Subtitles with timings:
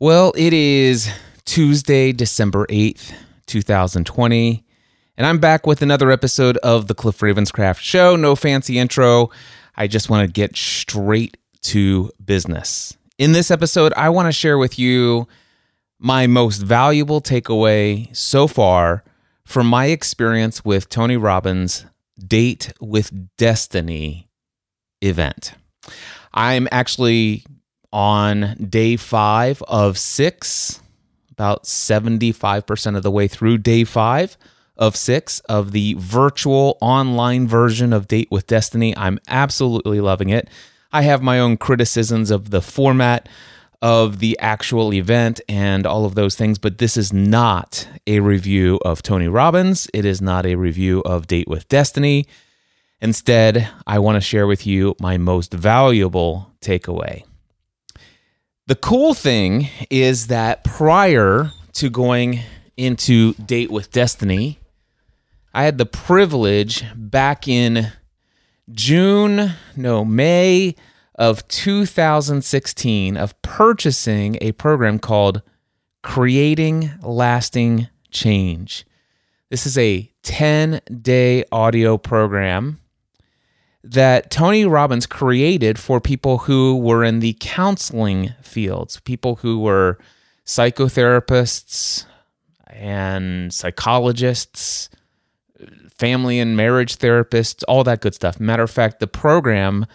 [0.00, 1.10] Well, it is
[1.44, 3.12] Tuesday, December 8th,
[3.46, 4.64] 2020,
[5.16, 8.14] and I'm back with another episode of the Cliff Ravenscraft Show.
[8.14, 9.30] No fancy intro.
[9.76, 12.96] I just want to get straight to business.
[13.18, 15.26] In this episode, I want to share with you
[15.98, 19.02] my most valuable takeaway so far
[19.44, 21.86] from my experience with Tony Robbins'
[22.24, 24.28] Date with Destiny
[25.00, 25.54] event.
[26.32, 27.44] I'm actually
[27.92, 30.80] on day five of six,
[31.30, 34.36] about 75% of the way through day five
[34.76, 38.96] of six of the virtual online version of Date with Destiny.
[38.96, 40.48] I'm absolutely loving it.
[40.92, 43.28] I have my own criticisms of the format
[43.82, 48.78] of the actual event and all of those things, but this is not a review
[48.84, 49.88] of Tony Robbins.
[49.92, 52.26] It is not a review of Date with Destiny.
[53.00, 57.27] Instead, I want to share with you my most valuable takeaway.
[58.68, 62.40] The cool thing is that prior to going
[62.76, 64.58] into Date with Destiny,
[65.54, 67.92] I had the privilege back in
[68.70, 70.74] June, no, May
[71.14, 75.40] of 2016 of purchasing a program called
[76.02, 78.84] Creating Lasting Change.
[79.48, 82.80] This is a 10 day audio program
[83.84, 89.98] that Tony Robbins created for people who were in the counseling fields, people who were
[90.44, 92.04] psychotherapists
[92.66, 94.88] and psychologists,
[95.96, 98.40] family and marriage therapists, all that good stuff.
[98.40, 99.86] Matter of fact, the program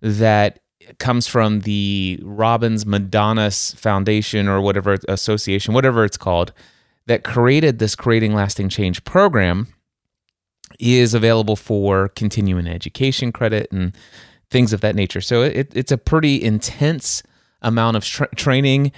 [0.00, 0.60] that
[0.98, 6.52] comes from the Robbins Madanes Foundation or whatever association, whatever it's called,
[7.06, 9.68] that created this Creating Lasting Change program
[10.82, 13.96] is available for continuing education credit and
[14.50, 15.20] things of that nature.
[15.20, 17.22] So it, it's a pretty intense
[17.62, 18.92] amount of tra- training.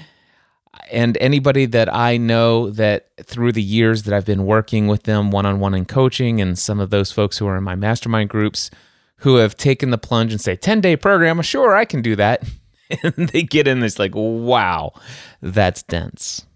[0.91, 5.31] And anybody that I know that through the years that I've been working with them
[5.31, 8.31] one on one in coaching, and some of those folks who are in my mastermind
[8.31, 8.71] groups
[9.19, 12.49] who have taken the plunge and say, 10 day program, sure, I can do that.
[13.03, 14.93] and they get in this like, wow,
[15.41, 16.47] that's dense.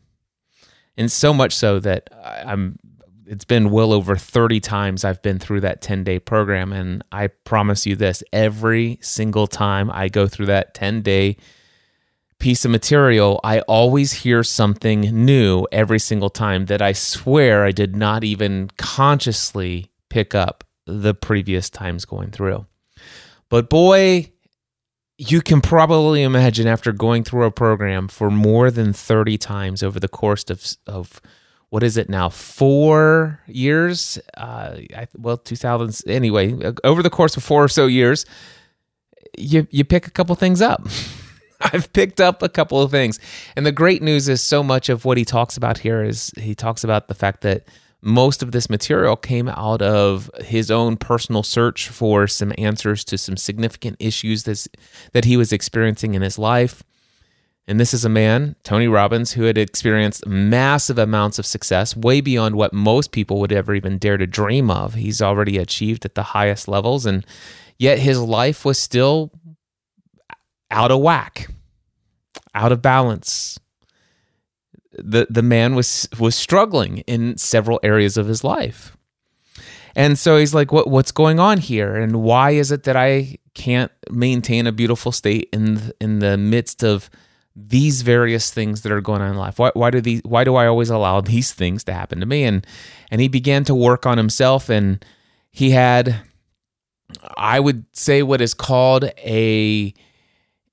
[0.96, 2.10] And so much so that
[2.44, 2.78] I'm
[3.28, 6.72] it's been well over 30 times I've been through that 10 day program.
[6.72, 11.36] And I promise you this every single time I go through that 10 day
[12.38, 17.72] piece of material, I always hear something new every single time that I swear I
[17.72, 22.66] did not even consciously pick up the previous times going through.
[23.48, 24.32] But boy,
[25.18, 29.98] you can probably imagine after going through a program for more than 30 times over
[29.98, 31.20] the course of, of
[31.70, 32.28] what is it now?
[32.28, 34.18] Four years?
[34.36, 36.08] Uh, I, well, 2000s.
[36.08, 38.24] Anyway, over the course of four or so years,
[39.36, 40.86] you you pick a couple things up.
[41.60, 43.18] I've picked up a couple of things,
[43.56, 46.54] and the great news is so much of what he talks about here is he
[46.54, 47.66] talks about the fact that
[48.00, 53.18] most of this material came out of his own personal search for some answers to
[53.18, 54.66] some significant issues that
[55.12, 56.84] that he was experiencing in his life
[57.68, 62.22] and this is a man, Tony Robbins, who had experienced massive amounts of success, way
[62.22, 64.94] beyond what most people would ever even dare to dream of.
[64.94, 67.26] He's already achieved at the highest levels, and
[67.78, 69.30] yet his life was still
[70.70, 71.50] out of whack,
[72.54, 73.60] out of balance.
[74.92, 78.96] The, the man was was struggling in several areas of his life.
[79.94, 81.96] And so he's like, what, what's going on here?
[81.96, 86.84] And why is it that I can't maintain a beautiful state in, in the midst
[86.84, 87.10] of
[87.66, 89.58] these various things that are going on in life?
[89.58, 90.20] Why, why do these?
[90.24, 92.44] Why do I always allow these things to happen to me?
[92.44, 92.66] And
[93.10, 95.04] and he began to work on himself, and
[95.50, 96.20] he had,
[97.36, 99.94] I would say, what is called a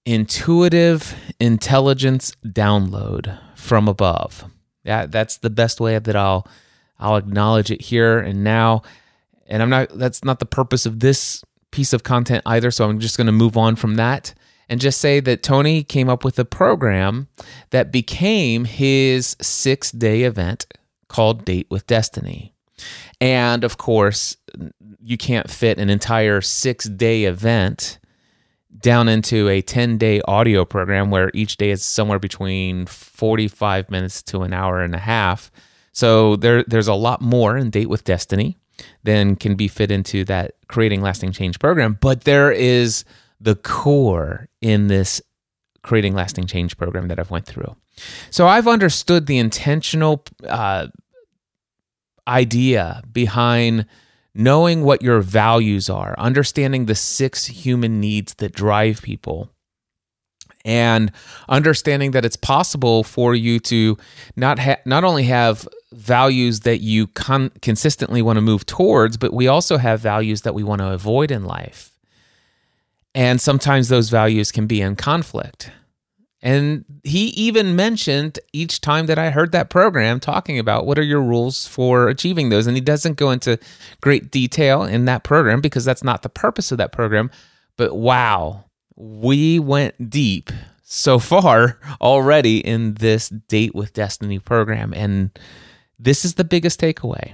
[0.06, 4.46] intuitive intelligence download from above.
[4.84, 6.48] Yeah, that's the best way that I'll
[7.00, 8.84] I'll acknowledge it here and now.
[9.48, 9.90] And I'm not.
[9.98, 12.72] That's not the purpose of this piece of content either.
[12.72, 14.34] So I'm just going to move on from that
[14.70, 17.28] and just say that Tony came up with a program
[17.70, 20.66] that became his six day event
[21.08, 22.54] called Date with Destiny.
[23.22, 24.38] And of course,
[25.02, 28.00] you can't fit an entire six day event
[28.80, 34.22] down into a 10 day audio program where each day is somewhere between 45 minutes
[34.24, 35.52] to an hour and a half.
[35.92, 38.58] So there, there's a lot more in Date with Destiny
[39.04, 41.98] than can be fit into that creating lasting change program.
[42.02, 43.06] But there is
[43.46, 45.22] the core in this
[45.84, 47.76] creating lasting change program that I've went through.
[48.32, 50.88] So I've understood the intentional uh,
[52.28, 53.86] idea behind
[54.34, 59.50] knowing what your values are, understanding the six human needs that drive people,
[60.66, 61.12] and
[61.48, 63.96] understanding that it's possible for you to
[64.36, 69.32] not ha- not only have values that you con- consistently want to move towards, but
[69.32, 71.95] we also have values that we want to avoid in life.
[73.16, 75.72] And sometimes those values can be in conflict.
[76.42, 81.04] And he even mentioned each time that I heard that program talking about what are
[81.04, 82.68] your rules for achieving those.
[82.68, 83.58] And he doesn't go into
[84.02, 87.32] great detail in that program because that's not the purpose of that program.
[87.78, 88.66] But wow,
[88.96, 90.52] we went deep
[90.84, 94.94] so far already in this Date with Destiny program.
[94.94, 95.32] And
[95.98, 97.34] this is the biggest takeaway.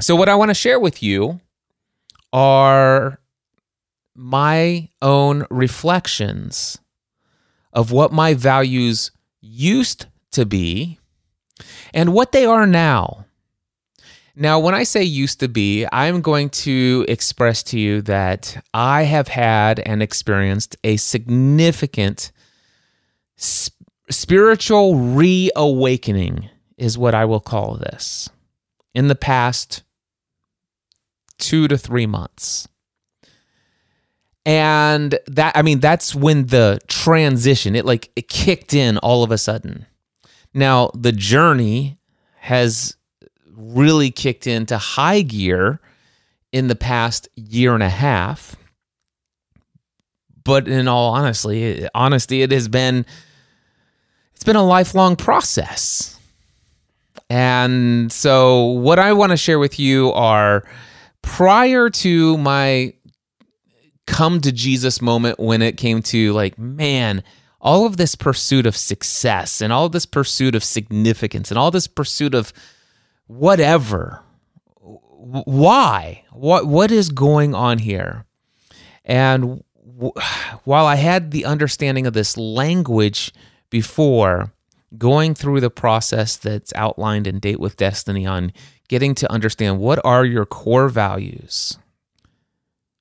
[0.00, 1.40] So, what I want to share with you
[2.32, 3.19] are
[4.14, 6.78] my own reflections
[7.72, 9.10] of what my values
[9.40, 10.98] used to be
[11.94, 13.26] and what they are now.
[14.36, 19.02] Now, when I say used to be, I'm going to express to you that I
[19.02, 22.32] have had and experienced a significant
[23.36, 23.74] sp-
[24.08, 26.48] spiritual reawakening,
[26.78, 28.30] is what I will call this,
[28.94, 29.82] in the past
[31.38, 32.68] two to three months.
[34.46, 39.30] And that, I mean, that's when the transition, it like, it kicked in all of
[39.30, 39.86] a sudden.
[40.54, 41.98] Now, the journey
[42.38, 42.96] has
[43.46, 45.80] really kicked into high gear
[46.52, 48.56] in the past year and a half.
[50.42, 53.04] But in all honesty, honesty, it has been
[54.34, 56.18] it's been a lifelong process.
[57.28, 60.66] And so what I want to share with you are
[61.22, 62.94] prior to my
[64.10, 67.22] come to Jesus moment when it came to like, man,
[67.60, 71.86] all of this pursuit of success and all this pursuit of significance and all this
[71.86, 72.52] pursuit of
[73.26, 74.22] whatever.
[74.82, 76.24] Why?
[76.32, 78.24] What what is going on here?
[79.04, 79.62] And
[80.64, 83.32] while I had the understanding of this language
[83.68, 84.52] before,
[84.96, 88.52] going through the process that's outlined in Date with Destiny on
[88.88, 91.78] getting to understand what are your core values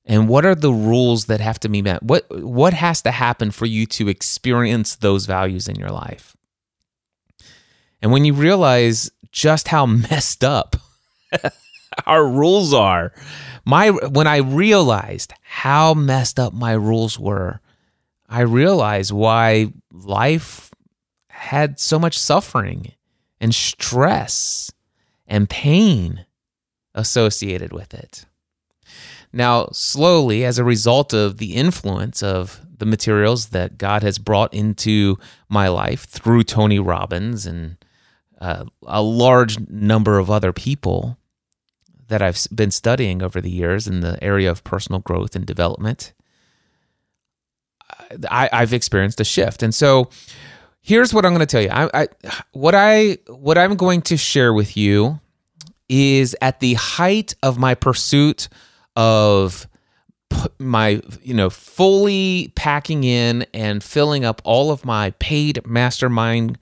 [0.10, 3.52] and what are the rules that have to be met what what has to happen
[3.52, 6.36] for you to experience those values in your life
[8.02, 10.76] and when you realize just how messed up
[12.06, 13.14] our rules are.
[13.66, 17.60] My when I realized how messed up my rules were,
[18.28, 20.72] I realized why life
[21.30, 22.94] had so much suffering
[23.40, 24.72] and stress
[25.28, 26.26] and pain
[26.96, 28.26] associated with it.
[29.32, 34.54] Now, slowly, as a result of the influence of the materials that God has brought
[34.54, 35.18] into
[35.50, 37.78] my life through Tony Robbins and
[38.40, 41.18] uh, a large number of other people
[42.08, 46.14] that I've been studying over the years in the area of personal growth and development,
[48.30, 49.62] I, have experienced a shift.
[49.62, 50.10] And so
[50.82, 51.70] here's what I'm going to tell you.
[51.70, 52.08] I, I,
[52.52, 55.20] what I what I'm going to share with you
[55.88, 58.48] is at the height of my pursuit
[58.96, 59.68] of
[60.58, 66.58] my you know fully packing in and filling up all of my paid mastermind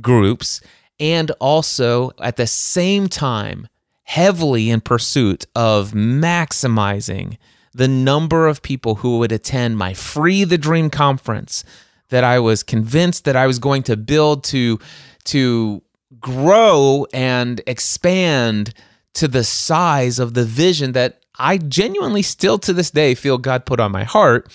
[0.00, 0.60] groups
[0.98, 3.68] and also at the same time
[4.04, 7.36] heavily in pursuit of maximizing
[7.74, 11.64] the number of people who would attend my free the dream conference
[12.10, 14.78] that I was convinced that I was going to build to
[15.24, 15.82] to
[16.20, 18.74] grow and expand
[19.14, 23.64] to the size of the vision that I genuinely still to this day feel God
[23.64, 24.50] put on my heart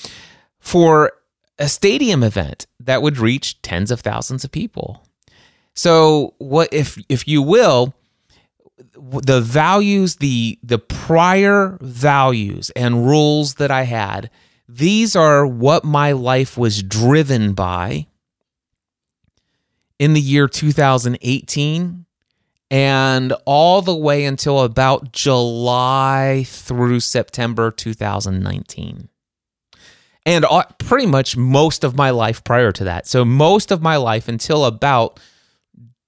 [0.59, 1.13] for
[1.59, 5.03] a stadium event that would reach tens of thousands of people.
[5.73, 7.93] So what if if you will
[8.95, 14.29] the values the the prior values and rules that I had
[14.67, 18.07] these are what my life was driven by
[19.97, 22.05] in the year 2018
[22.69, 29.09] and all the way until about July through September 2019
[30.27, 33.07] and uh, pretty much most of my life prior to that.
[33.07, 35.21] So most of my life until about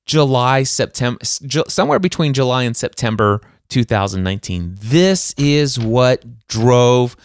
[0.05, 3.39] July, September, somewhere between July and September
[3.69, 4.75] 2019.
[4.81, 7.15] This is what drove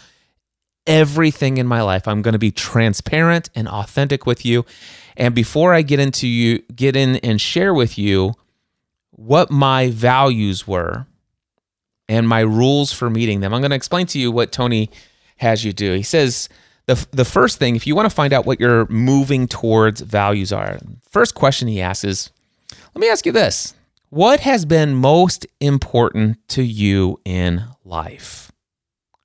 [0.86, 2.06] everything in my life.
[2.06, 4.64] I'm going to be transparent and authentic with you.
[5.16, 8.34] And before I get into you, get in and share with you
[9.16, 11.06] what my values were
[12.08, 14.90] and my rules for meeting them, I'm going to explain to you what Tony
[15.36, 15.94] has you do.
[15.94, 16.48] He says,
[16.86, 20.52] the, the first thing, if you want to find out what your moving towards values
[20.52, 20.78] are,
[21.08, 22.30] first question he asks is,
[22.94, 23.74] let me ask you this
[24.10, 28.52] What has been most important to you in life?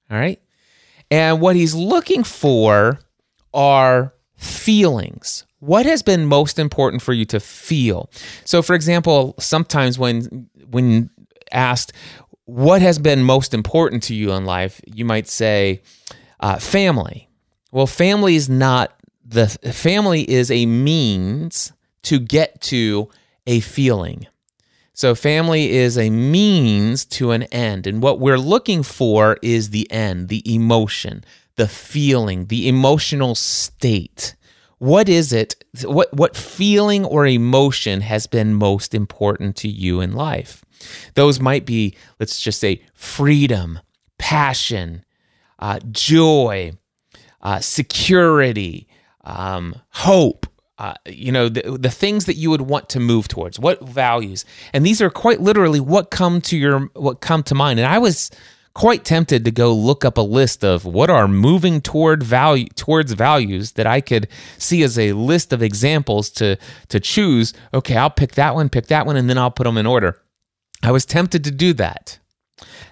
[0.10, 0.41] All right.
[1.12, 3.00] And what he's looking for
[3.53, 5.46] are feelings.
[5.60, 8.10] What has been most important for you to feel?
[8.46, 11.10] So, for example, sometimes when when
[11.51, 11.94] asked
[12.46, 15.82] what has been most important to you in life, you might say
[16.39, 17.30] uh, family.
[17.72, 21.72] Well, family is not the family is a means
[22.04, 23.10] to get to
[23.46, 24.28] a feeling.
[24.94, 27.86] So, family is a means to an end.
[27.86, 31.24] And what we're looking for is the end, the emotion,
[31.56, 34.36] the feeling, the emotional state.
[34.80, 35.64] What is it?
[35.84, 40.64] What, what feeling or emotion has been most important to you in life?
[41.14, 43.80] Those might be, let's just say, freedom,
[44.18, 45.04] passion,
[45.60, 46.72] uh, joy,
[47.42, 48.88] uh, security,
[49.26, 50.46] um, hope,
[50.78, 54.46] uh, you know the, the things that you would want to move towards what values
[54.72, 57.98] and these are quite literally what come to your what come to mind and i
[57.98, 58.32] was
[58.74, 63.14] quite tempted to go look up a list of what are moving toward value towards
[63.14, 66.58] values that i could see as a list of examples to
[66.88, 67.54] to choose.
[67.74, 70.22] Okay i'll pick that one pick that one and then i'll put them in order.
[70.82, 72.20] I was tempted to do that.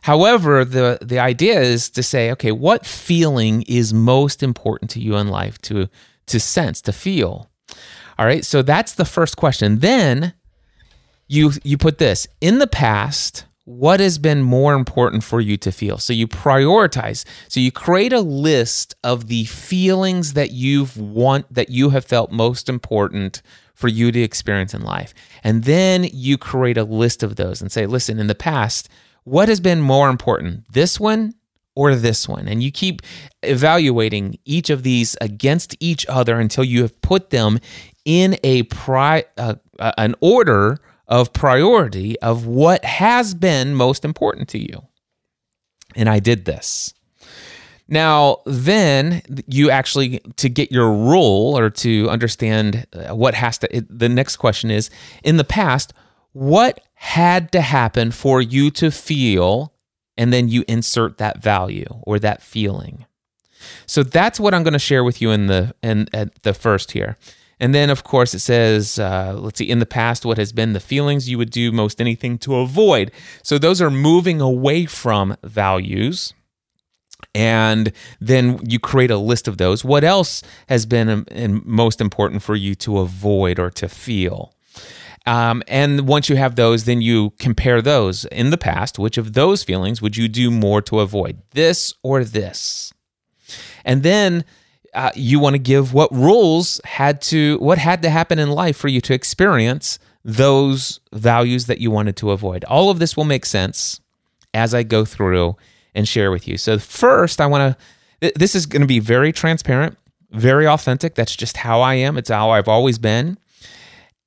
[0.03, 5.15] However the the idea is to say okay what feeling is most important to you
[5.15, 5.89] in life to
[6.27, 7.49] to sense to feel?
[8.19, 9.79] All right, so that's the first question.
[9.79, 10.33] Then
[11.27, 15.73] you you put this in the past what has been more important for you to
[15.73, 15.97] feel?
[15.97, 17.25] So you prioritize.
[17.49, 22.31] So you create a list of the feelings that you've want that you have felt
[22.31, 23.41] most important
[23.73, 25.13] for you to experience in life.
[25.43, 28.87] And then you create a list of those and say listen in the past
[29.25, 31.33] what has been more important this one
[31.75, 32.47] or this one.
[32.47, 33.01] And you keep
[33.43, 37.59] evaluating each of these against each other until you have put them
[38.05, 44.49] in a pri- uh, uh, an order of priority of what has been most important
[44.49, 44.87] to you.
[45.95, 46.93] And I did this.
[47.87, 53.85] Now, then you actually, to get your rule or to understand uh, what has to,
[53.89, 54.89] the next question is
[55.23, 55.93] in the past,
[56.33, 59.73] what had to happen for you to feel
[60.17, 63.05] and then you insert that value or that feeling.
[63.85, 66.91] So that's what I'm going to share with you in the in at the first
[66.91, 67.17] here.
[67.59, 70.73] And then, of course, it says, uh, let's see, in the past, what has been
[70.73, 73.11] the feelings you would do most anything to avoid.
[73.41, 76.33] So those are moving away from values.
[77.33, 79.83] And then you create a list of those.
[79.83, 84.53] What else has been um, most important for you to avoid or to feel?
[85.25, 88.97] Um, and once you have those, then you compare those in the past.
[88.97, 92.93] Which of those feelings would you do more to avoid, this or this?
[93.83, 94.45] And then
[94.97, 98.75] uh, you want to give what rules had to, what had to happen in life
[98.75, 102.65] for you to experience those values that you wanted to avoid.
[102.65, 104.01] All of this will make sense
[104.55, 105.55] as I go through
[105.93, 106.57] and share with you.
[106.57, 107.77] So, first, I want
[108.21, 109.97] to, this is going to be very transparent,
[110.31, 111.13] very authentic.
[111.13, 113.37] That's just how I am, it's how I've always been.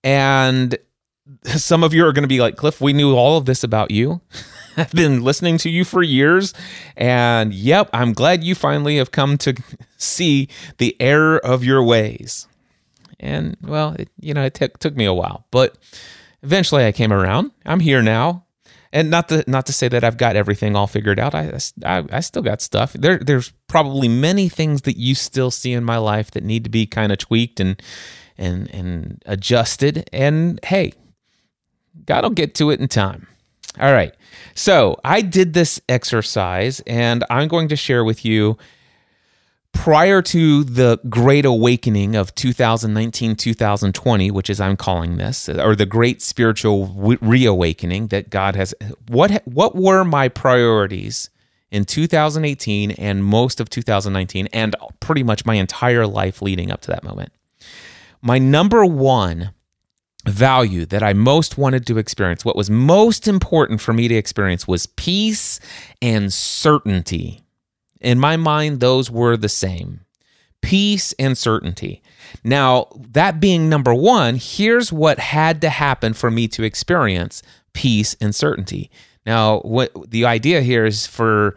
[0.04, 0.78] And
[1.44, 3.90] some of you are going to be like, Cliff, we knew all of this about
[3.90, 4.20] you.
[4.76, 6.54] I've been listening to you for years.
[6.96, 9.54] And yep, I'm glad you finally have come to
[9.96, 12.46] see the error of your ways.
[13.18, 15.76] And well, it, you know, it t- took me a while, but
[16.42, 17.52] eventually I came around.
[17.66, 18.46] I'm here now.
[18.92, 21.32] And not to not to say that I've got everything all figured out.
[21.32, 22.92] I, I, I still got stuff.
[22.94, 26.70] There there's probably many things that you still see in my life that need to
[26.70, 27.80] be kind of tweaked and
[28.36, 30.10] and and adjusted.
[30.12, 30.92] And hey,
[32.06, 33.26] God will get to it in time.
[33.78, 34.14] All right.
[34.54, 38.58] So I did this exercise and I'm going to share with you
[39.72, 45.86] prior to the great awakening of 2019 2020 which is i'm calling this or the
[45.86, 46.88] great spiritual
[47.20, 48.74] reawakening that god has
[49.08, 51.30] what what were my priorities
[51.70, 56.90] in 2018 and most of 2019 and pretty much my entire life leading up to
[56.90, 57.32] that moment
[58.20, 59.52] my number one
[60.26, 64.68] value that I most wanted to experience, what was most important for me to experience
[64.68, 65.60] was peace
[66.02, 67.40] and certainty.
[68.00, 70.00] In my mind, those were the same
[70.62, 72.02] peace and certainty.
[72.44, 78.16] Now, that being number one, here's what had to happen for me to experience peace
[78.20, 78.90] and certainty.
[79.26, 81.56] Now, what the idea here is for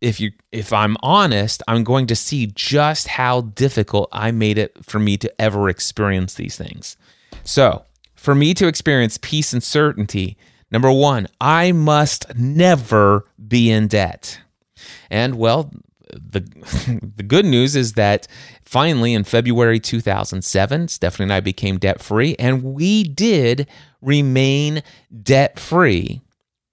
[0.00, 4.84] if you if I'm honest, I'm going to see just how difficult I made it
[4.84, 6.96] for me to ever experience these things.
[7.44, 7.84] So,
[8.24, 10.38] for me to experience peace and certainty,
[10.70, 14.40] number one, I must never be in debt.
[15.10, 15.70] And well,
[16.10, 16.40] the
[17.16, 18.26] the good news is that
[18.62, 23.68] finally in February 2007, Stephanie and I became debt free, and we did
[24.00, 24.82] remain
[25.22, 26.22] debt free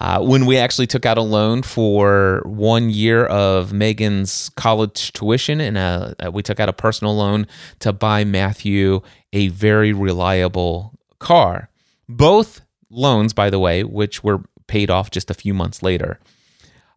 [0.00, 5.60] Uh, when we actually took out a loan for one year of Megan's college tuition,
[5.60, 7.46] and a, uh, we took out a personal loan
[7.80, 9.02] to buy Matthew
[9.34, 11.68] a very reliable car.
[12.08, 16.18] Both loans, by the way, which were paid off just a few months later.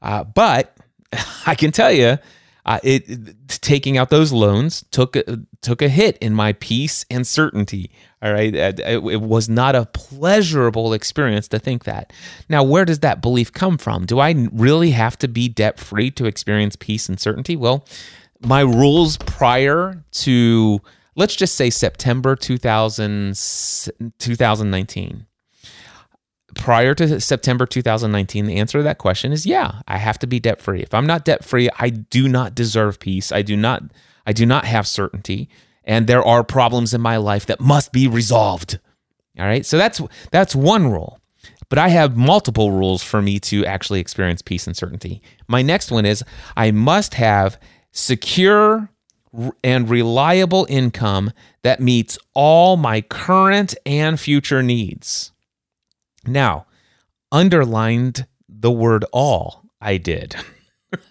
[0.01, 0.77] Uh, but
[1.45, 2.19] I can tell you,
[2.65, 5.17] uh, it, it, taking out those loans took
[5.61, 7.91] took a hit in my peace and certainty.
[8.23, 12.13] All right, uh, it, it, was not a pleasurable experience to think that.
[12.47, 14.05] Now, where does that belief come from?
[14.05, 17.57] Do I really have to be debt free to experience peace and certainty?
[17.57, 17.85] Well,
[18.39, 20.79] my rules prior to
[21.15, 23.33] let's just say September 2000,
[24.19, 25.25] 2019
[26.55, 30.39] prior to September 2019, the answer to that question is yeah, I have to be
[30.39, 30.81] debt free.
[30.81, 33.33] If I'm not debt free, I do not deserve peace.
[33.33, 33.83] I do not
[34.25, 35.49] I do not have certainty
[35.83, 38.79] and there are problems in my life that must be resolved.
[39.39, 39.65] All right?
[39.65, 41.19] So that's that's one rule.
[41.69, 45.21] But I have multiple rules for me to actually experience peace and certainty.
[45.47, 46.23] My next one is
[46.55, 47.59] I must have
[47.91, 48.89] secure
[49.63, 51.31] and reliable income
[51.63, 55.31] that meets all my current and future needs.
[56.25, 56.67] Now,
[57.31, 60.35] underlined the word all, I did.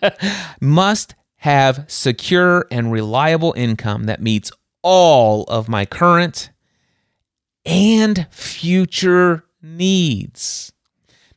[0.61, 4.52] Must have secure and reliable income that meets
[4.83, 6.51] all of my current
[7.65, 10.73] and future needs.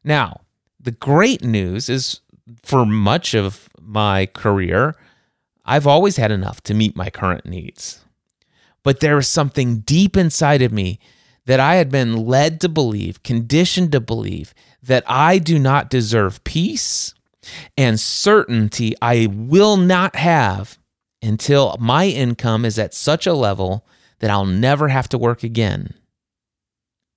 [0.03, 0.41] Now,
[0.79, 2.21] the great news is
[2.63, 4.95] for much of my career,
[5.65, 8.03] I've always had enough to meet my current needs.
[8.83, 10.99] But there is something deep inside of me
[11.45, 16.43] that I had been led to believe, conditioned to believe, that I do not deserve
[16.43, 17.13] peace
[17.77, 20.77] and certainty I will not have
[21.25, 23.85] until my income is at such a level
[24.19, 25.93] that I'll never have to work again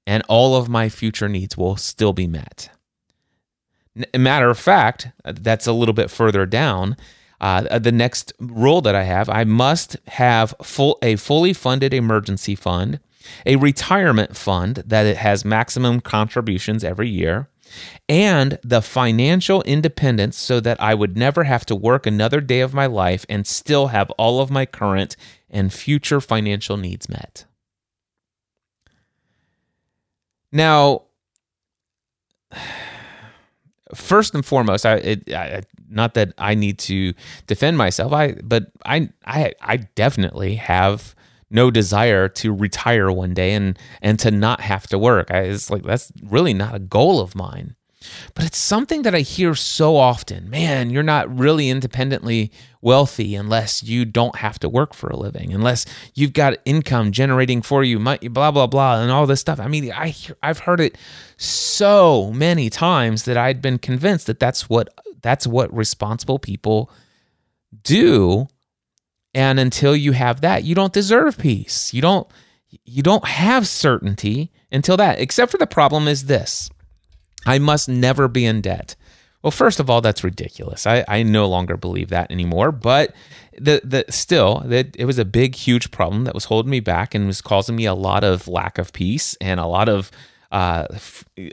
[0.06, 2.70] and all of my future needs will still be met.
[4.16, 6.96] Matter of fact, that's a little bit further down.
[7.40, 12.54] Uh, the next rule that I have, I must have full a fully funded emergency
[12.54, 13.00] fund
[13.46, 17.48] a retirement fund that it has maximum contributions every year,
[18.08, 22.74] and the financial independence so that I would never have to work another day of
[22.74, 25.16] my life and still have all of my current
[25.50, 27.44] and future financial needs met.
[30.52, 31.02] Now,
[33.94, 37.14] first and foremost, I, it, I, not that I need to
[37.46, 41.14] defend myself, I but I I I definitely have
[41.50, 45.30] no desire to retire one day and and to not have to work.
[45.30, 47.74] I, it's like that's really not a goal of mine.
[48.34, 50.48] But it's something that I hear so often.
[50.48, 55.52] Man, you're not really independently wealthy unless you don't have to work for a living,
[55.52, 55.84] unless
[56.14, 59.58] you've got income generating for you, blah blah blah, and all this stuff.
[59.58, 60.96] I mean, I I've heard it
[61.36, 64.88] so many times that I'd been convinced that that's what
[65.20, 66.90] that's what responsible people
[67.82, 68.48] do
[69.34, 71.92] and until you have that, you don't deserve peace.
[71.92, 72.26] You don't
[72.84, 75.20] you don't have certainty until that.
[75.20, 76.70] Except for the problem is this.
[77.46, 78.94] I must never be in debt.
[79.42, 80.86] Well, first of all, that's ridiculous.
[80.86, 82.72] I, I no longer believe that anymore.
[82.72, 83.14] But
[83.56, 87.14] the the still that it was a big, huge problem that was holding me back
[87.14, 90.10] and was causing me a lot of lack of peace and a lot of
[90.50, 90.86] uh,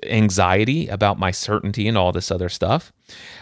[0.03, 2.93] anxiety about my certainty and all this other stuff.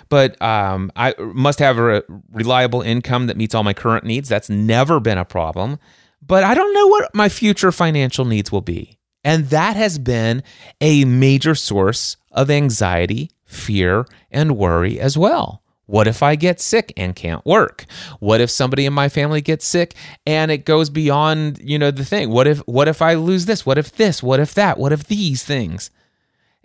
[0.09, 4.29] But um, I must have a reliable income that meets all my current needs.
[4.29, 5.79] That's never been a problem.
[6.21, 8.97] But I don't know what my future financial needs will be.
[9.23, 10.43] And that has been
[10.81, 15.62] a major source of anxiety, fear, and worry as well.
[15.85, 17.85] What if I get sick and can't work?
[18.19, 22.05] What if somebody in my family gets sick and it goes beyond, you know, the
[22.05, 22.29] thing?
[22.29, 23.65] What if what if I lose this?
[23.65, 24.23] What if this?
[24.23, 24.77] What if that?
[24.77, 25.91] What if these things?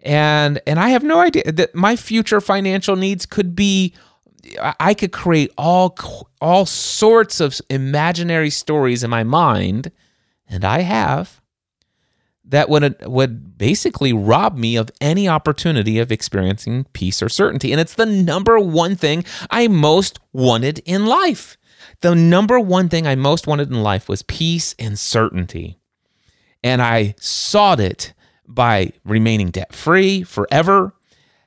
[0.03, 3.93] And and I have no idea that my future financial needs could be
[4.79, 5.97] I could create all
[6.41, 9.91] all sorts of imaginary stories in my mind
[10.49, 11.41] and I have
[12.49, 17.81] that would would basically rob me of any opportunity of experiencing peace or certainty and
[17.81, 21.57] it's the number one thing I most wanted in life.
[22.01, 25.79] The number one thing I most wanted in life was peace and certainty.
[26.63, 28.15] And I sought it
[28.47, 30.95] by remaining debt free forever,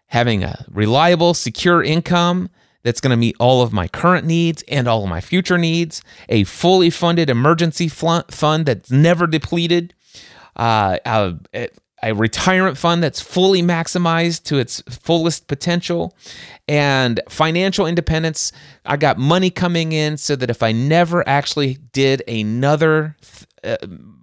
[0.07, 2.49] having a reliable, secure income
[2.83, 6.01] that's going to meet all of my current needs and all of my future needs,
[6.29, 9.93] a fully funded emergency fund that's never depleted,
[10.55, 11.69] uh, a,
[12.03, 16.15] a retirement fund that's fully maximized to its fullest potential,
[16.67, 18.51] and financial independence.
[18.85, 23.17] I got money coming in so that if I never actually did another
[23.63, 23.77] uh,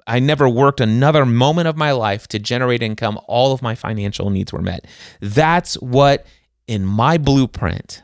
[0.08, 3.20] I never worked another moment of my life to generate income.
[3.26, 4.86] All of my financial needs were met.
[5.20, 6.26] That's what,
[6.66, 8.02] in my blueprint,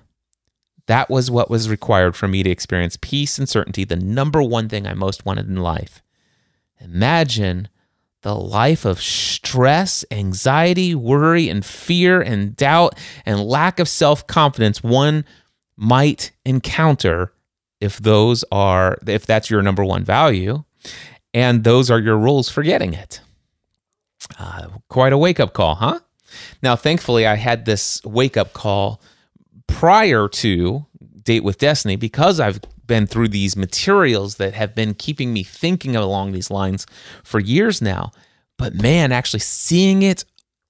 [0.87, 4.68] that was what was required for me to experience peace and certainty, the number one
[4.68, 6.02] thing I most wanted in life.
[6.78, 7.68] Imagine
[8.24, 14.82] the life of stress, anxiety, worry, and fear, and doubt, and lack of self confidence
[14.82, 15.24] one
[15.76, 17.32] might encounter
[17.80, 20.64] if those are, if that's your number one value
[21.34, 23.20] and those are your rules for getting it.
[24.38, 26.00] Uh, quite a wake up call, huh?
[26.62, 29.02] Now, thankfully, I had this wake up call
[29.66, 30.87] prior to
[31.22, 35.97] Date with Destiny because I've been through these materials that have been keeping me thinking
[35.97, 36.87] along these lines
[37.23, 38.12] for years now.
[38.57, 40.25] But man, actually seeing it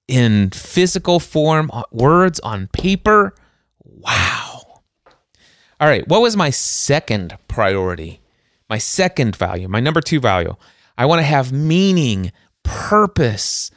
[0.07, 3.33] in physical form, uh, words on paper,
[3.83, 4.81] wow.
[5.79, 8.21] All right, what was my second priority?
[8.69, 10.55] my second value, my number two value.
[10.97, 12.31] I want to have meaning,
[12.63, 13.71] purpose.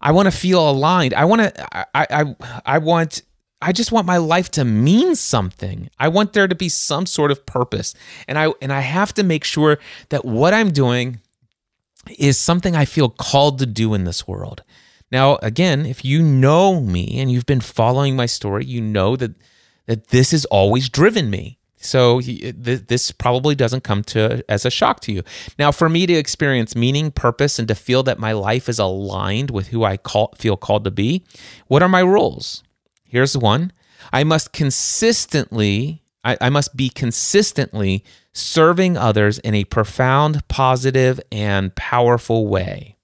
[0.00, 1.14] I want to feel aligned.
[1.14, 3.22] I want to, I, I, I want,
[3.64, 5.88] I just want my life to mean something.
[5.98, 7.94] I want there to be some sort of purpose.
[8.28, 9.78] And I, and I have to make sure
[10.10, 11.20] that what I'm doing
[12.18, 14.62] is something I feel called to do in this world.
[15.10, 19.32] Now, again, if you know me and you've been following my story, you know that
[19.86, 21.58] that this has always driven me.
[21.76, 22.54] So th-
[22.86, 25.22] this probably doesn't come to as a shock to you.
[25.58, 29.50] Now, for me to experience meaning, purpose, and to feel that my life is aligned
[29.50, 31.24] with who I call, feel called to be,
[31.66, 32.62] what are my rules?
[33.14, 33.70] Here's one:
[34.12, 41.72] I must consistently, I, I must be consistently serving others in a profound, positive, and
[41.76, 42.96] powerful way.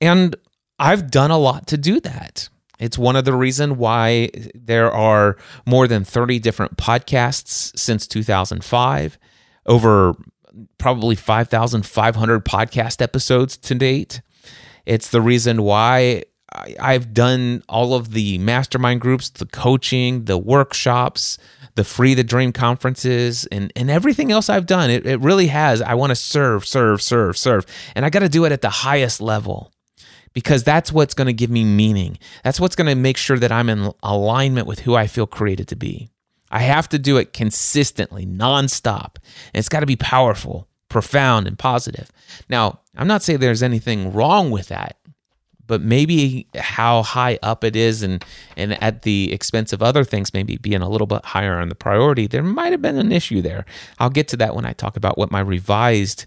[0.00, 0.36] And
[0.78, 2.48] I've done a lot to do that.
[2.78, 9.18] It's one of the reason why there are more than 30 different podcasts since 2005,
[9.66, 10.14] over
[10.78, 14.22] probably 5,500 podcast episodes to date.
[14.86, 21.38] It's the reason why I've done all of the mastermind groups, the coaching, the workshops,
[21.74, 24.90] the Free the Dream conferences, and, and everything else I've done.
[24.90, 25.82] It, it really has.
[25.82, 27.66] I want to serve, serve, serve, serve.
[27.94, 29.72] And I got to do it at the highest level
[30.32, 32.18] because that's what's going to give me meaning.
[32.44, 35.68] That's what's going to make sure that I'm in alignment with who I feel created
[35.68, 36.10] to be.
[36.50, 39.16] I have to do it consistently, nonstop.
[39.52, 42.10] And it's got to be powerful, profound, and positive.
[42.48, 44.96] Now, I'm not saying there's anything wrong with that,
[45.66, 48.24] but maybe how high up it is and,
[48.56, 51.74] and at the expense of other things, maybe being a little bit higher on the
[51.74, 53.64] priority, there might have been an issue there.
[53.98, 56.26] I'll get to that when I talk about what my revised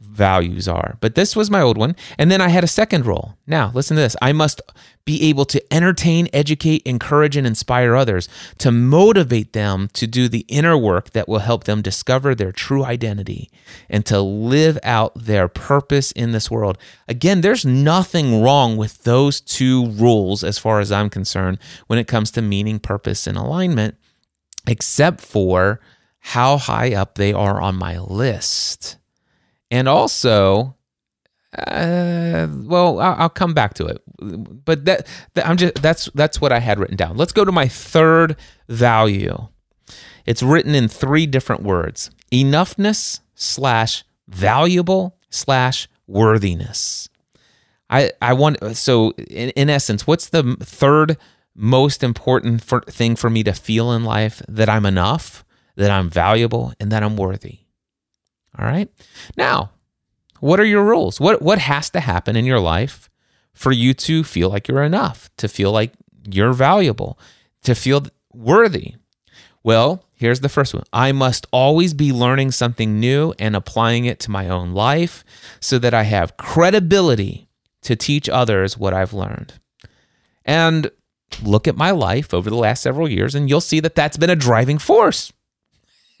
[0.00, 0.96] values are.
[1.00, 1.96] But this was my old one.
[2.18, 3.36] And then I had a second role.
[3.46, 4.60] Now, listen to this I must
[5.04, 10.44] be able to entertain, educate, encourage, and inspire others, to motivate them to do the
[10.48, 13.50] inner work that will help them discover their true identity
[13.88, 16.76] and to live out their purpose in this world.
[17.08, 22.06] Again, there's nothing wrong with those two rules as far as I'm concerned when it
[22.06, 23.96] comes to meaning, purpose, and alignment,
[24.66, 25.80] except for
[26.18, 28.97] how high up they are on my list.
[29.70, 30.76] And also,
[31.56, 34.02] uh, well, I'll, I'll, come back to it.
[34.64, 37.16] But that, that I'm just that's that's what I had written down.
[37.16, 38.36] Let's go to my third
[38.68, 39.48] value.
[40.26, 47.08] It's written in three different words: enoughness slash valuable slash worthiness.
[47.88, 51.16] I I want so in, in essence, what's the third
[51.54, 54.42] most important for, thing for me to feel in life?
[54.48, 55.44] That I'm enough,
[55.76, 57.60] that I'm valuable, and that I'm worthy.
[58.58, 58.88] All right.
[59.36, 59.70] Now,
[60.40, 61.20] what are your rules?
[61.20, 63.08] What what has to happen in your life
[63.54, 65.92] for you to feel like you're enough, to feel like
[66.28, 67.18] you're valuable,
[67.64, 68.94] to feel worthy?
[69.64, 70.84] Well, here's the first one.
[70.92, 75.24] I must always be learning something new and applying it to my own life
[75.60, 77.48] so that I have credibility
[77.82, 79.54] to teach others what I've learned.
[80.44, 80.90] And
[81.42, 84.30] look at my life over the last several years, and you'll see that that's been
[84.30, 85.32] a driving force.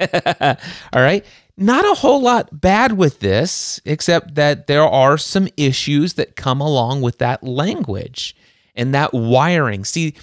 [0.00, 0.56] All
[0.94, 1.24] right
[1.58, 6.60] not a whole lot bad with this, except that there are some issues that come
[6.60, 8.36] along with that language
[8.76, 9.84] and that wiring.
[9.84, 10.14] See,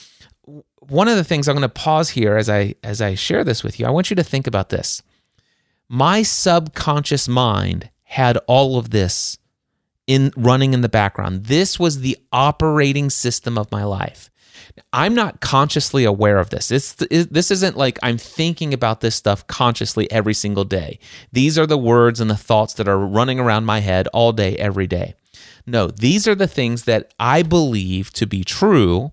[0.79, 3.63] one of the things I'm going to pause here as I as I share this
[3.63, 3.85] with you.
[3.85, 5.01] I want you to think about this.
[5.89, 9.37] My subconscious mind had all of this
[10.07, 11.45] in running in the background.
[11.45, 14.29] This was the operating system of my life.
[14.91, 16.71] I'm not consciously aware of this.
[16.71, 20.99] It's, this isn't like I'm thinking about this stuff consciously every single day.
[21.31, 24.55] These are the words and the thoughts that are running around my head all day,
[24.57, 25.15] every day.
[25.65, 29.11] No, these are the things that I believe to be true.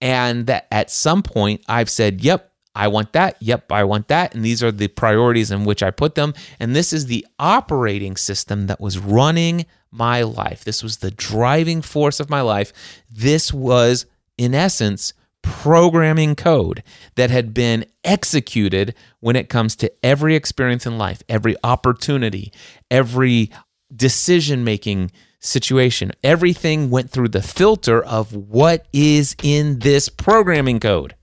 [0.00, 3.36] And that at some point I've said, yep, I want that.
[3.40, 4.34] Yep, I want that.
[4.34, 6.34] And these are the priorities in which I put them.
[6.60, 10.62] And this is the operating system that was running my life.
[10.64, 12.72] This was the driving force of my life.
[13.10, 14.04] This was,
[14.38, 16.82] in essence, programming code
[17.14, 22.52] that had been executed when it comes to every experience in life, every opportunity,
[22.90, 23.50] every
[23.94, 26.10] decision making situation.
[26.24, 31.14] Everything went through the filter of what is in this programming code.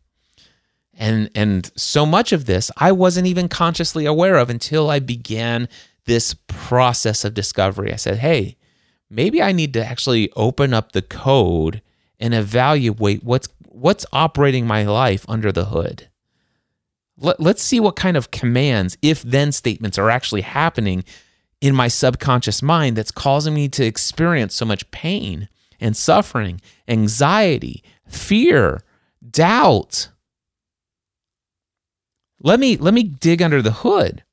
[0.94, 5.68] And and so much of this I wasn't even consciously aware of until I began
[6.06, 7.92] this process of discovery.
[7.92, 8.58] I said, "Hey,
[9.10, 11.82] maybe I need to actually open up the code
[12.24, 16.08] and evaluate what's what's operating my life under the hood.
[17.18, 21.04] Let, let's see what kind of commands, if then statements are actually happening
[21.60, 25.50] in my subconscious mind that's causing me to experience so much pain
[25.82, 28.82] and suffering, anxiety, fear,
[29.30, 30.08] doubt.
[32.40, 34.24] Let me let me dig under the hood.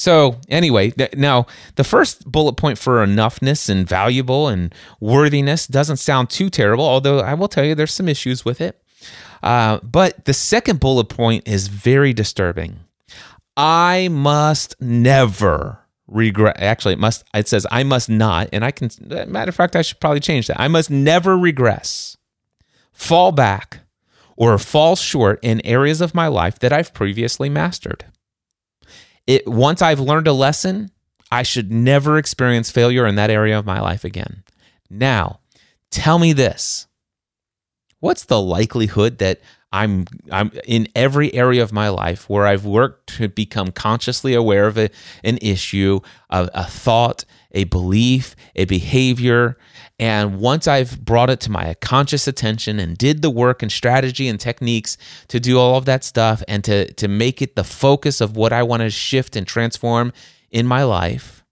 [0.00, 5.98] So, anyway, th- now the first bullet point for enoughness and valuable and worthiness doesn't
[5.98, 8.82] sound too terrible, although I will tell you there's some issues with it.
[9.42, 12.78] Uh, but the second bullet point is very disturbing.
[13.58, 16.56] I must never regret.
[16.60, 17.22] Actually, it must.
[17.34, 18.88] It says I must not, and I can.
[19.30, 20.58] Matter of fact, I should probably change that.
[20.58, 22.16] I must never regress,
[22.90, 23.80] fall back,
[24.34, 28.06] or fall short in areas of my life that I've previously mastered
[29.30, 30.90] it once I've learned a lesson,
[31.30, 34.42] I should never experience failure in that area of my life again.
[34.90, 35.38] Now,
[35.90, 36.88] tell me this.
[38.00, 39.40] What's the likelihood that
[39.72, 44.66] I'm I'm in every area of my life where I've worked to become consciously aware
[44.66, 44.90] of a,
[45.22, 49.56] an issue, a, a thought, a belief, a behavior,
[50.00, 54.28] and once I've brought it to my conscious attention and did the work and strategy
[54.28, 54.96] and techniques
[55.28, 58.52] to do all of that stuff and to, to make it the focus of what
[58.52, 60.14] I want to shift and transform
[60.50, 61.44] in my life,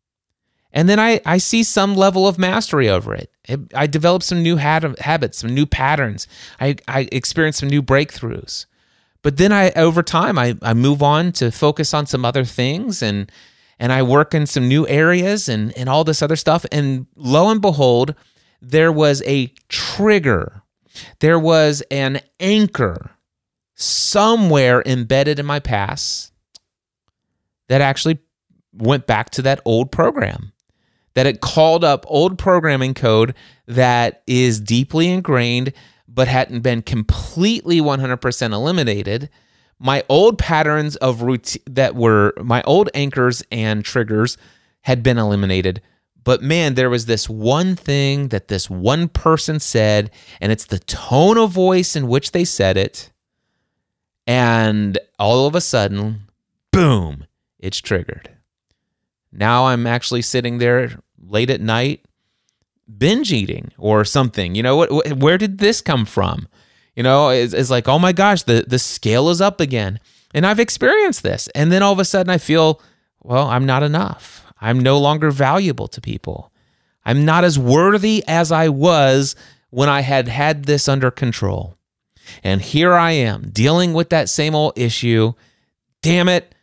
[0.73, 3.31] and then I, I see some level of mastery over it.
[3.75, 6.27] I develop some new habits, some new patterns.
[6.61, 8.67] I, I experience some new breakthroughs.
[9.23, 13.03] But then I over time I, I move on to focus on some other things
[13.03, 13.31] and
[13.79, 16.67] and I work in some new areas and, and all this other stuff.
[16.73, 18.15] And lo and behold,
[18.61, 20.63] there was a trigger,
[21.21, 23.11] there was an anchor
[23.75, 26.33] somewhere embedded in my past
[27.69, 28.19] that actually
[28.73, 30.53] went back to that old program.
[31.15, 33.35] That it called up old programming code
[33.67, 35.73] that is deeply ingrained
[36.07, 39.29] but hadn't been completely 100% eliminated.
[39.79, 44.37] My old patterns of routine that were my old anchors and triggers
[44.83, 45.83] had been eliminated
[46.29, 50.11] but man, there was this one thing that this one person said,
[50.43, 53.11] and it's the tone of voice in which they said it.
[54.27, 56.25] And all of a sudden,
[56.71, 57.25] boom,
[57.59, 58.29] it's triggered.
[59.33, 62.05] Now I'm actually sitting there late at night
[62.99, 64.55] binge eating or something.
[64.55, 66.47] You know, what, where did this come from?
[66.95, 69.99] You know, it's, it's like, oh my gosh, the, the scale is up again.
[70.35, 71.49] And I've experienced this.
[71.55, 72.83] And then all of a sudden I feel,
[73.23, 74.45] well, I'm not enough.
[74.61, 76.53] I'm no longer valuable to people.
[77.05, 79.35] I'm not as worthy as I was
[79.71, 81.77] when I had had this under control.
[82.43, 85.33] And here I am dealing with that same old issue.
[86.03, 86.55] Damn it,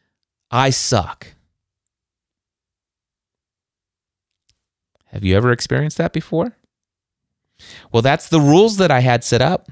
[0.51, 1.27] I suck.
[5.07, 6.55] Have you ever experienced that before?
[7.91, 9.69] Well, that's the rules that I had set up.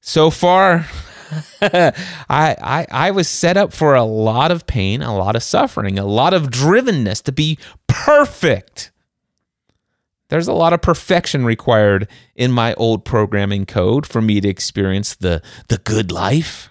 [0.00, 0.86] So far,
[1.60, 1.92] I,
[2.28, 6.04] I I was set up for a lot of pain, a lot of suffering, a
[6.04, 8.90] lot of drivenness to be perfect.
[10.28, 15.14] There's a lot of perfection required in my old programming code for me to experience
[15.14, 16.70] the the good life.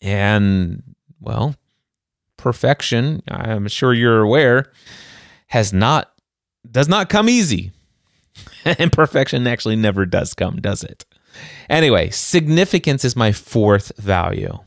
[0.00, 0.82] And
[1.20, 1.56] well,
[2.36, 4.70] perfection, I'm sure you're aware,
[5.48, 6.12] has not
[6.70, 7.72] does not come easy.
[8.64, 11.04] and perfection actually never does come, does it?
[11.68, 14.58] Anyway, significance is my fourth value.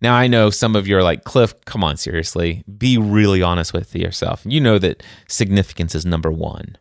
[0.00, 2.64] Now, I know some of you are like, Cliff, come on, seriously.
[2.76, 4.42] Be really honest with yourself.
[4.44, 6.76] You know that significance is number one.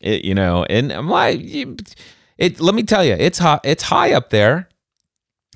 [0.00, 1.30] It, you know, and my,
[2.38, 4.68] it, let me tell you, it's high, it's high up there.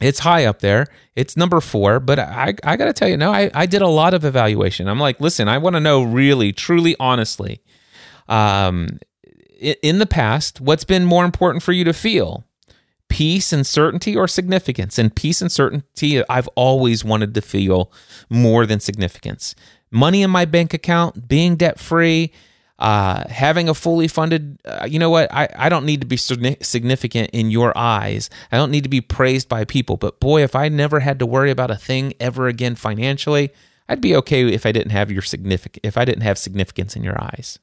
[0.00, 0.86] It's high up there.
[1.14, 3.88] It's number four, but I, I got to tell you, no, I, I did a
[3.88, 4.88] lot of evaluation.
[4.88, 7.62] I'm like, listen, I want to know really, truly, honestly,
[8.28, 8.98] um,
[9.58, 12.44] in the past, what's been more important for you to feel?
[13.08, 14.98] Peace and certainty or significance.
[14.98, 17.92] And peace and certainty, I've always wanted to feel
[18.28, 19.54] more than significance.
[19.90, 22.32] Money in my bank account, being debt free,
[22.78, 25.32] uh, having a fully funded, uh, you know what?
[25.32, 28.28] I, I don't need to be significant in your eyes.
[28.52, 29.96] I don't need to be praised by people.
[29.96, 33.50] But boy, if I never had to worry about a thing ever again financially,
[33.88, 37.02] I'd be okay if I didn't have your significant if I didn't have significance in
[37.02, 37.58] your eyes.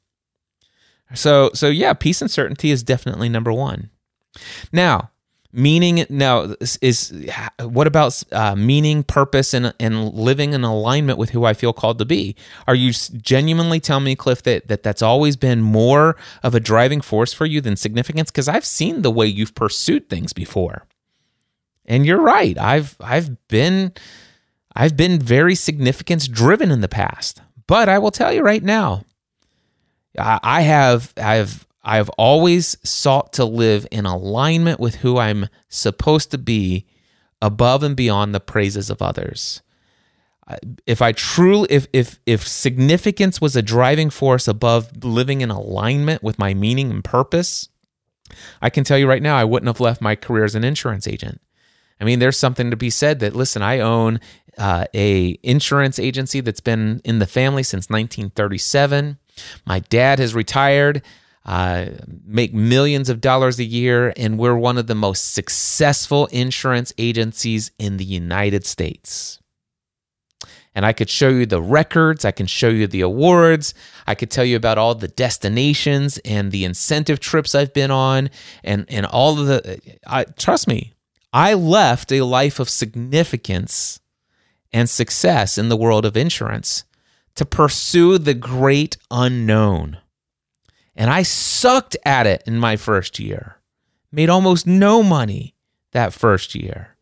[1.13, 3.89] So so yeah, peace and certainty is definitely number 1.
[4.71, 5.11] Now,
[5.53, 7.13] meaning now is,
[7.61, 11.99] what about uh, meaning purpose and, and living in alignment with who i feel called
[11.99, 12.35] to be?
[12.67, 17.01] Are you genuinely telling me cliff that, that that's always been more of a driving
[17.01, 18.31] force for you than significance?
[18.31, 20.85] Because i've seen the way you've pursued things before.
[21.85, 22.57] And you're right.
[22.57, 23.93] I've i've been
[24.75, 27.41] i've been very significance driven in the past.
[27.67, 29.03] But i will tell you right now
[30.17, 31.13] I have
[31.83, 36.85] I've I've always sought to live in alignment with who I'm supposed to be
[37.41, 39.61] above and beyond the praises of others.
[40.85, 46.21] If I truly if if if significance was a driving force above living in alignment
[46.21, 47.69] with my meaning and purpose,
[48.61, 51.07] I can tell you right now I wouldn't have left my career as an insurance
[51.07, 51.39] agent.
[52.01, 54.19] I mean, there's something to be said that listen, I own
[54.57, 59.17] uh, a insurance agency that's been in the family since 1937.
[59.65, 61.01] My dad has retired
[61.45, 61.85] uh,
[62.25, 67.71] make millions of dollars a year, and we're one of the most successful insurance agencies
[67.77, 69.39] in the United States.
[70.75, 73.73] And I could show you the records, I can show you the awards,
[74.07, 78.29] I could tell you about all the destinations and the incentive trips I've been on,
[78.63, 79.81] and, and all of the.
[80.07, 80.93] I, trust me,
[81.31, 83.99] I left a life of significance
[84.71, 86.85] and success in the world of insurance
[87.35, 89.97] to pursue the great unknown.
[90.95, 93.57] And I sucked at it in my first year.
[94.11, 95.55] Made almost no money
[95.91, 96.95] that first year.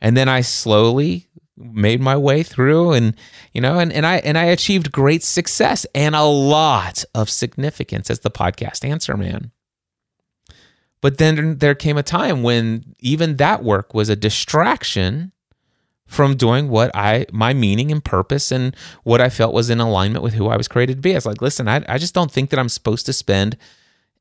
[0.00, 3.16] And then I slowly made my way through and
[3.52, 8.10] you know and, and I and I achieved great success and a lot of significance
[8.10, 9.50] as the podcast answer man.
[11.00, 15.32] But then there came a time when even that work was a distraction
[16.08, 20.24] from doing what I my meaning and purpose and what I felt was in alignment
[20.24, 21.12] with who I was created to be.
[21.12, 23.56] I was like, listen, I, I just don't think that I'm supposed to spend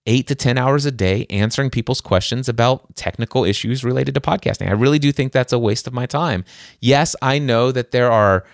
[0.05, 4.67] eight to 10 hours a day answering people's questions about technical issues related to podcasting.
[4.67, 6.45] I really do think that's a waste of my time.
[6.79, 8.45] Yes, I know that there are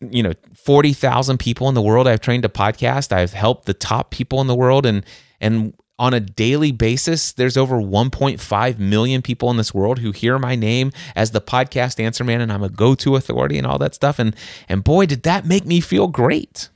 [0.00, 3.12] you know 40,000 people in the world I've trained to podcast.
[3.12, 5.04] I've helped the top people in the world and
[5.40, 10.38] and on a daily basis, there's over 1.5 million people in this world who hear
[10.38, 13.94] my name as the podcast answer man, and I'm a go-to authority and all that
[13.94, 14.18] stuff.
[14.18, 14.34] And
[14.66, 16.70] and boy, did that make me feel great.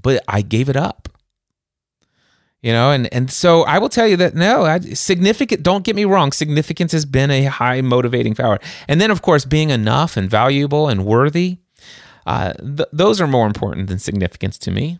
[0.00, 1.08] But I gave it up.
[2.60, 5.62] You know, and and so I will tell you that no, I, significant.
[5.62, 8.60] Don't get me wrong, significance has been a high motivating power.
[8.86, 11.58] And then, of course, being enough and valuable and worthy,
[12.26, 14.98] uh, th- those are more important than significance to me.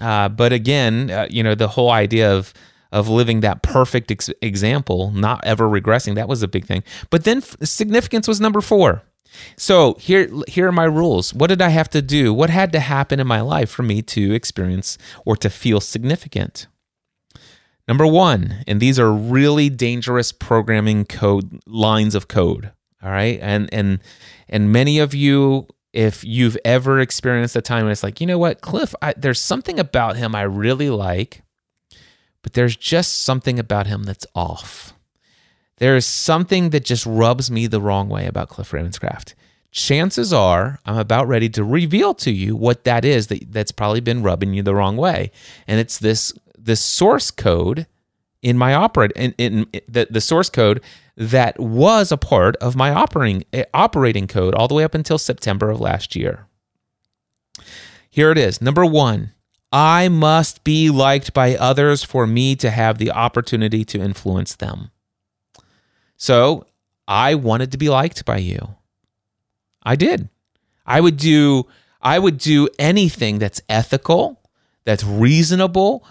[0.00, 2.52] Uh, but again, uh, you know, the whole idea of
[2.92, 6.82] of living that perfect ex- example, not ever regressing, that was a big thing.
[7.08, 9.02] But then f- significance was number four.
[9.56, 11.32] So here, here are my rules.
[11.32, 12.34] What did I have to do?
[12.34, 16.66] What had to happen in my life for me to experience or to feel significant?
[17.86, 22.72] Number one, and these are really dangerous programming code lines of code.
[23.02, 24.00] All right, and and
[24.48, 28.38] and many of you if you've ever experienced a time when it's like, you know
[28.38, 31.42] what, Cliff, I, there's something about him I really like,
[32.42, 34.94] but there's just something about him that's off.
[35.78, 39.34] There is something that just rubs me the wrong way about Cliff Ravenscraft.
[39.72, 44.00] Chances are I'm about ready to reveal to you what that is that, that's probably
[44.00, 45.30] been rubbing you the wrong way.
[45.66, 47.86] And it's this this source code
[48.42, 50.82] in my operate in, in, in the, the source code
[51.20, 55.18] that was a part of my operating eh, operating code all the way up until
[55.18, 56.46] September of last year.
[58.08, 58.62] Here it is.
[58.62, 59.30] Number 1,
[59.70, 64.92] I must be liked by others for me to have the opportunity to influence them.
[66.16, 66.66] So,
[67.06, 68.76] I wanted to be liked by you.
[69.82, 70.30] I did.
[70.86, 71.66] I would do
[72.00, 74.40] I would do anything that's ethical,
[74.84, 76.02] that's reasonable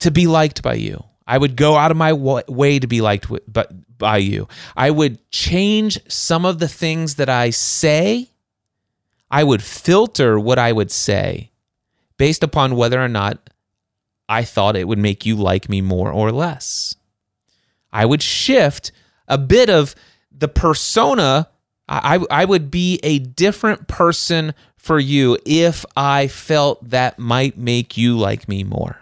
[0.00, 1.04] to be liked by you.
[1.30, 4.48] I would go out of my way to be liked but by you.
[4.76, 8.30] I would change some of the things that I say.
[9.30, 11.52] I would filter what I would say
[12.16, 13.48] based upon whether or not
[14.28, 16.96] I thought it would make you like me more or less.
[17.92, 18.90] I would shift
[19.28, 19.94] a bit of
[20.36, 21.48] the persona.
[21.88, 27.96] I, I would be a different person for you if I felt that might make
[27.96, 29.00] you like me more.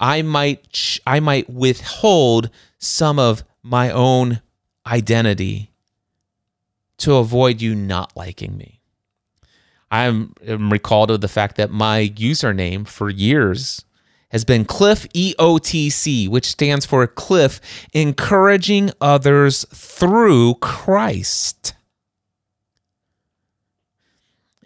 [0.00, 4.40] I might I might withhold some of my own
[4.86, 5.70] identity
[6.98, 8.80] to avoid you not liking me.
[9.90, 13.84] I'm, I'm recalled of the fact that my username for years
[14.30, 17.60] has been Cliff EOTC, which stands for Cliff
[17.92, 21.74] Encouraging Others Through Christ.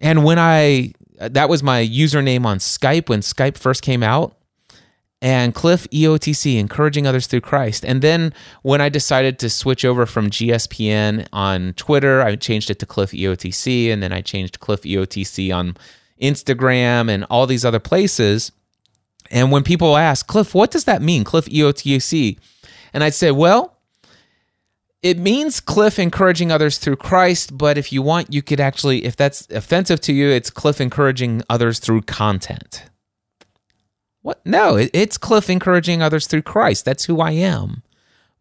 [0.01, 4.38] And when I, that was my username on Skype when Skype first came out.
[5.21, 7.85] And Cliff EOTC, encouraging others through Christ.
[7.85, 12.79] And then when I decided to switch over from GSPN on Twitter, I changed it
[12.79, 13.93] to Cliff EOTC.
[13.93, 15.77] And then I changed Cliff EOTC on
[16.21, 18.53] Instagram and all these other places.
[19.31, 22.39] And when people ask, Cliff, what does that mean, Cliff EOTC?
[22.93, 23.77] And I'd say, well,
[25.03, 29.15] it means Cliff encouraging others through Christ, but if you want, you could actually, if
[29.15, 32.85] that's offensive to you, it's Cliff encouraging others through content.
[34.23, 34.45] What?
[34.45, 36.85] No, it's Cliff encouraging others through Christ.
[36.85, 37.83] That's who I am.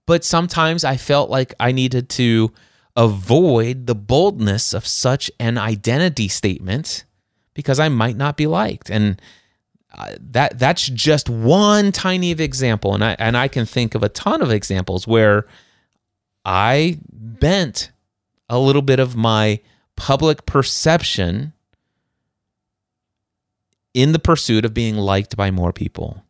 [0.05, 2.51] But sometimes I felt like I needed to
[2.95, 7.05] avoid the boldness of such an identity statement
[7.53, 8.89] because I might not be liked.
[8.89, 9.21] And
[9.97, 14.09] uh, that that's just one tiny example and I and I can think of a
[14.09, 15.47] ton of examples where
[16.45, 17.91] I bent
[18.49, 19.59] a little bit of my
[19.95, 21.53] public perception
[23.94, 26.24] in the pursuit of being liked by more people.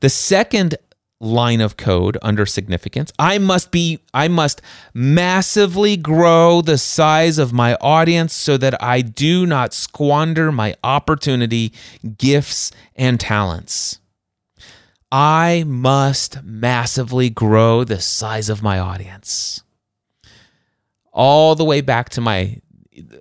[0.00, 0.76] The second
[1.22, 3.12] line of code under significance.
[3.18, 4.60] I must be I must
[4.92, 11.72] massively grow the size of my audience so that I do not squander my opportunity,
[12.18, 14.00] gifts and talents.
[15.12, 19.62] I must massively grow the size of my audience.
[21.12, 22.60] All the way back to my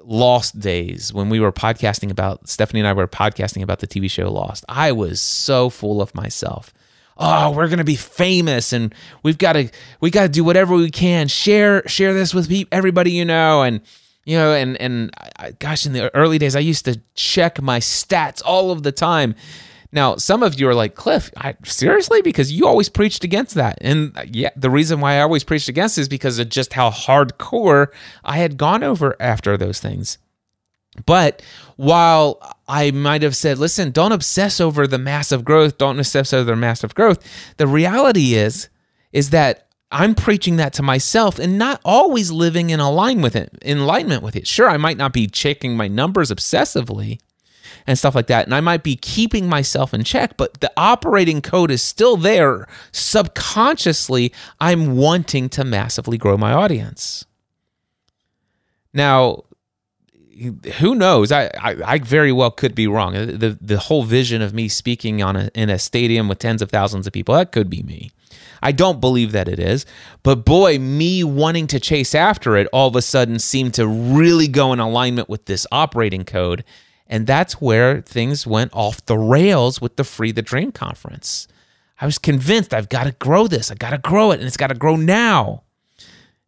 [0.03, 4.11] Lost days when we were podcasting about Stephanie and I were podcasting about the TV
[4.11, 4.65] show Lost.
[4.67, 6.73] I was so full of myself
[7.21, 8.93] oh we're gonna be famous and
[9.23, 9.69] we've got to
[10.01, 13.81] we got to do whatever we can share share this with everybody you know and
[14.25, 17.79] you know and and I, gosh in the early days i used to check my
[17.79, 19.35] stats all of the time
[19.91, 22.21] now some of you are like cliff I, seriously?
[22.21, 23.77] Because you always preached against that.
[23.81, 26.89] And uh, yeah the reason why i always preached against is because of just how
[26.89, 27.87] hardcore
[28.23, 30.17] i had gone over after those things.
[31.05, 31.41] But
[31.77, 36.43] while I might have said, listen, don't obsess over the massive growth, don't obsess over
[36.43, 37.19] the massive growth,
[37.57, 38.69] the reality is,
[39.13, 43.57] is that I'm preaching that to myself and not always living in alignment with it,
[43.61, 44.47] in alignment with it.
[44.47, 47.19] Sure, I might not be checking my numbers obsessively
[47.87, 48.45] and stuff like that.
[48.45, 52.67] And I might be keeping myself in check, but the operating code is still there.
[52.91, 57.25] Subconsciously, I'm wanting to massively grow my audience.
[58.93, 59.43] Now,
[60.79, 61.31] who knows?
[61.31, 63.13] I, I, I, very well could be wrong.
[63.13, 66.71] The, the whole vision of me speaking on a, in a stadium with tens of
[66.71, 68.11] thousands of people, that could be me.
[68.61, 69.85] I don't believe that it is.
[70.23, 74.47] But boy, me wanting to chase after it all of a sudden seemed to really
[74.47, 76.63] go in alignment with this operating code.
[77.11, 81.47] And that's where things went off the rails with the Free the Dream conference.
[81.99, 83.69] I was convinced I've got to grow this.
[83.69, 85.61] I got to grow it, and it's got to grow now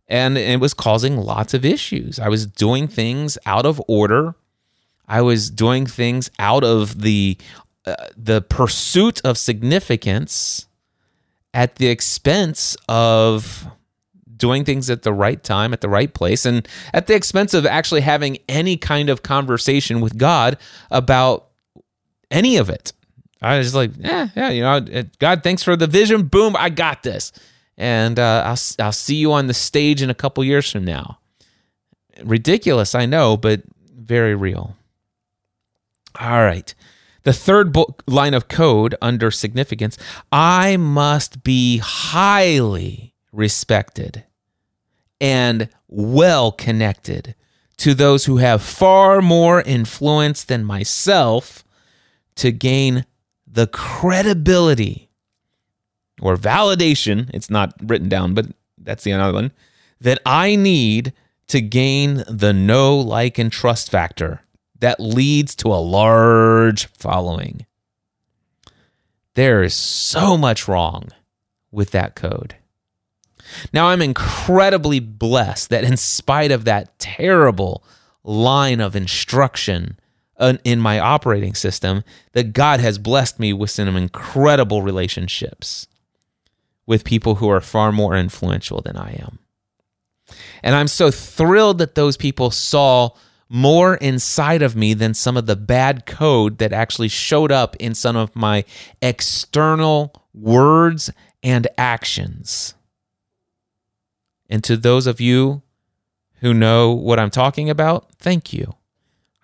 [0.08, 2.20] and it was causing lots of issues.
[2.20, 4.36] I was doing things out of order.
[5.08, 7.38] I was doing things out of the
[7.86, 10.68] uh, the pursuit of significance
[11.54, 13.68] at the expense of
[14.36, 17.66] doing things at the right time at the right place and at the expense of
[17.66, 20.58] actually having any kind of conversation with God
[20.92, 21.50] about
[22.32, 22.94] any of it.
[23.42, 26.24] I was like, yeah, yeah, you know, God, thanks for the vision.
[26.24, 27.32] Boom, I got this
[27.78, 31.20] and uh, I'll I'll see you on the stage in a couple years from now.
[32.24, 33.64] Ridiculous, I know, but
[33.96, 34.76] very real.
[36.20, 36.74] All right.
[37.24, 39.98] The third book line of code under significance
[40.32, 44.24] I must be highly respected
[45.20, 47.36] and well connected
[47.78, 51.66] to those who have far more influence than myself
[52.36, 53.06] to gain
[53.46, 55.10] the credibility
[56.22, 58.46] or validation, it's not written down, but
[58.78, 59.52] that's the another one,
[60.00, 61.12] that I need
[61.48, 64.42] to gain the know, like, and trust factor
[64.80, 67.66] that leads to a large following.
[69.36, 71.10] There is so much wrong
[71.72, 72.56] with that code.
[73.72, 77.84] Now, I'm incredibly blessed that, in spite of that terrible
[78.24, 79.98] line of instruction
[80.64, 85.88] in my operating system, that God has blessed me with some incredible relationships
[86.86, 89.40] with people who are far more influential than I am.
[90.62, 93.12] And I'm so thrilled that those people saw
[93.50, 97.94] more inside of me than some of the bad code that actually showed up in
[97.94, 98.66] some of my
[99.02, 101.12] external words
[101.44, 102.74] and actions.
[104.54, 105.64] And to those of you
[106.42, 108.76] who know what I'm talking about, thank you.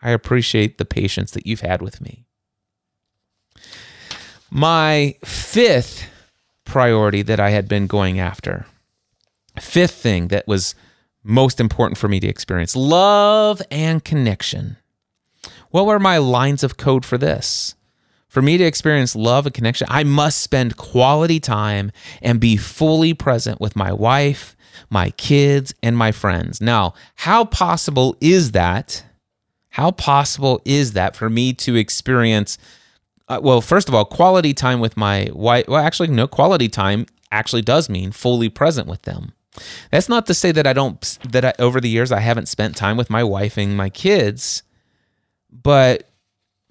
[0.03, 2.27] I appreciate the patience that you've had with me.
[4.51, 6.07] My fifth
[6.63, 8.67] priority that I had been going after.
[9.59, 10.75] Fifth thing that was
[11.23, 12.75] most important for me to experience?
[12.75, 14.77] Love and connection.
[15.71, 17.73] What were my lines of code for this?
[18.27, 21.91] For me to experience love and connection, I must spend quality time
[22.21, 24.55] and be fully present with my wife,
[24.89, 26.61] my kids, and my friends.
[26.61, 29.03] Now, how possible is that?
[29.69, 32.57] How possible is that for me to experience?
[33.27, 35.67] Uh, well, first of all, quality time with my wife.
[35.67, 39.33] Well, actually, no, quality time actually does mean fully present with them.
[39.91, 40.99] That's not to say that I don't,
[41.29, 44.63] that I, over the years I haven't spent time with my wife and my kids,
[45.51, 46.09] but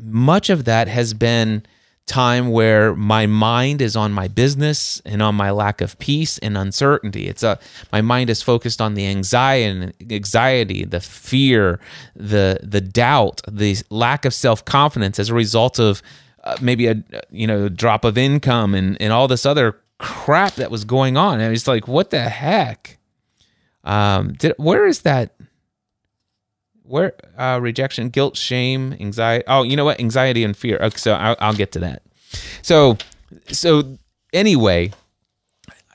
[0.00, 1.64] much of that has been
[2.09, 6.56] time where my mind is on my business and on my lack of peace and
[6.56, 7.28] uncertainty.
[7.28, 7.59] It's a
[7.92, 11.78] my mind is focused on the anxiety, anxiety, the fear,
[12.16, 16.02] the the doubt, the lack of self confidence as a result of
[16.44, 20.70] uh, maybe a you know drop of income and and all this other crap that
[20.70, 21.40] was going on.
[21.40, 22.98] And it's like, what the heck?
[23.84, 25.34] Um, did where is that?
[26.89, 29.45] Where uh, rejection, guilt, shame, anxiety.
[29.47, 30.01] Oh, you know what?
[30.01, 30.78] Anxiety and fear.
[30.80, 32.03] Okay, so I'll, I'll get to that.
[32.62, 32.99] So,
[33.49, 33.99] so
[34.32, 34.93] anyway,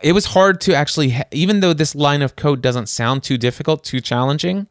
[0.01, 3.37] it was hard to actually, ha- even though this line of code doesn't sound too
[3.37, 4.67] difficult, too challenging,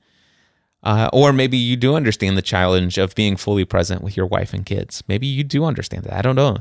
[0.83, 4.53] uh, or maybe you do understand the challenge of being fully present with your wife
[4.53, 5.03] and kids.
[5.09, 6.14] Maybe you do understand that.
[6.14, 6.59] I don't know.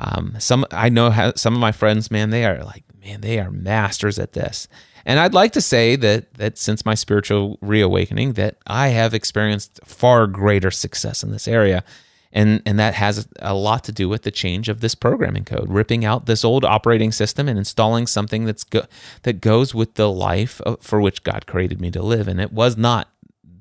[0.00, 3.38] Um, some I know how, some of my friends, man, they are like, man, they
[3.38, 4.68] are masters at this.
[5.04, 9.80] And I'd like to say that that since my spiritual reawakening, that I have experienced
[9.84, 11.82] far greater success in this area.
[12.30, 15.70] And, and that has a lot to do with the change of this programming code,
[15.70, 18.82] ripping out this old operating system and installing something that's go,
[19.22, 22.28] that goes with the life for which God created me to live.
[22.28, 23.08] And it was not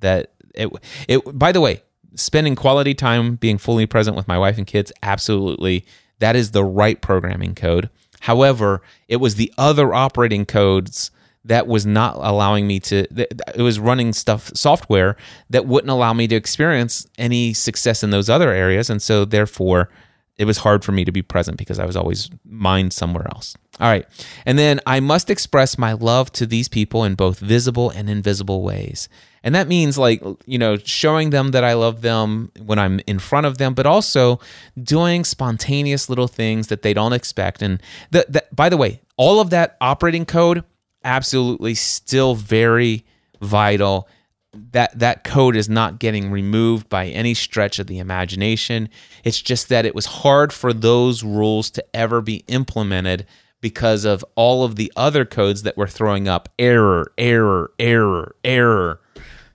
[0.01, 0.69] that it,
[1.07, 1.81] it by the way,
[2.15, 5.85] spending quality time being fully present with my wife and kids, absolutely,
[6.19, 7.89] that is the right programming code.
[8.21, 11.11] However, it was the other operating codes
[11.45, 15.15] that was not allowing me to it was running stuff software
[15.49, 19.89] that wouldn't allow me to experience any success in those other areas and so therefore
[20.37, 23.55] it was hard for me to be present because I was always mind somewhere else.
[23.79, 24.05] All right.
[24.45, 28.61] And then I must express my love to these people in both visible and invisible
[28.61, 29.09] ways.
[29.43, 33.19] And that means like, you know, showing them that I love them when I'm in
[33.19, 34.39] front of them, but also
[34.81, 37.61] doing spontaneous little things that they don't expect.
[37.61, 37.81] And
[38.11, 40.63] that, that by the way, all of that operating code
[41.03, 43.05] absolutely still very
[43.41, 44.07] vital.
[44.53, 48.89] That that code is not getting removed by any stretch of the imagination.
[49.23, 53.25] It's just that it was hard for those rules to ever be implemented
[53.61, 59.01] because of all of the other codes that were throwing up error, error, error, error,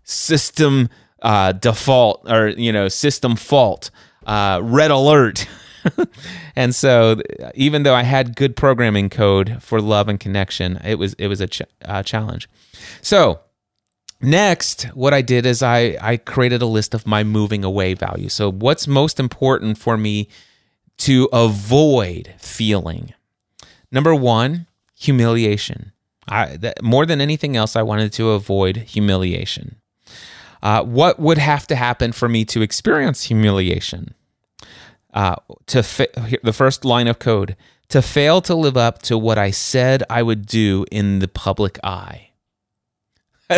[0.05, 0.89] system
[1.23, 3.91] uh, default, or you know, system fault,
[4.27, 5.47] uh, red alert.
[6.57, 7.21] and so
[7.55, 11.41] even though I had good programming code for love and connection, it was it was
[11.41, 12.49] a ch- uh, challenge.
[13.01, 13.41] So
[14.23, 18.33] next, what I did is I I created a list of my moving away values.
[18.33, 20.29] So what's most important for me
[20.99, 23.15] to avoid feeling?
[23.91, 24.67] Number one,
[24.99, 25.93] humiliation.
[26.29, 29.77] I, that, more than anything else, I wanted to avoid humiliation.
[30.63, 34.15] Uh, what would have to happen for me to experience humiliation?
[35.13, 36.09] uh, to fa-
[36.43, 37.57] the first line of code
[37.89, 41.79] to fail to live up to what I said I would do in the public
[41.85, 42.31] eye.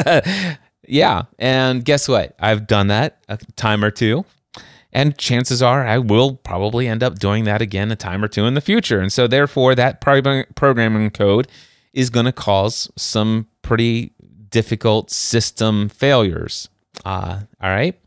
[0.88, 2.34] yeah, and guess what?
[2.38, 4.24] I've done that a time or two.
[4.92, 8.45] And chances are I will probably end up doing that again a time or two
[8.45, 9.01] in the future.
[9.01, 11.49] And so, therefore, that programming code
[11.92, 14.12] is going to cause some pretty
[14.51, 16.68] difficult system failures.
[17.05, 17.99] Uh, all right.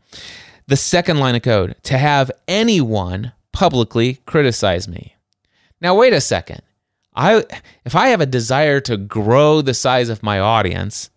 [0.66, 5.14] The second line of code to have anyone publicly criticize me.
[5.80, 6.62] Now, wait a second.
[7.14, 7.44] I,
[7.84, 11.10] if I have a desire to grow the size of my audience,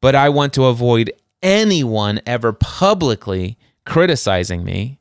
[0.00, 4.98] but I want to avoid anyone ever publicly criticizing me,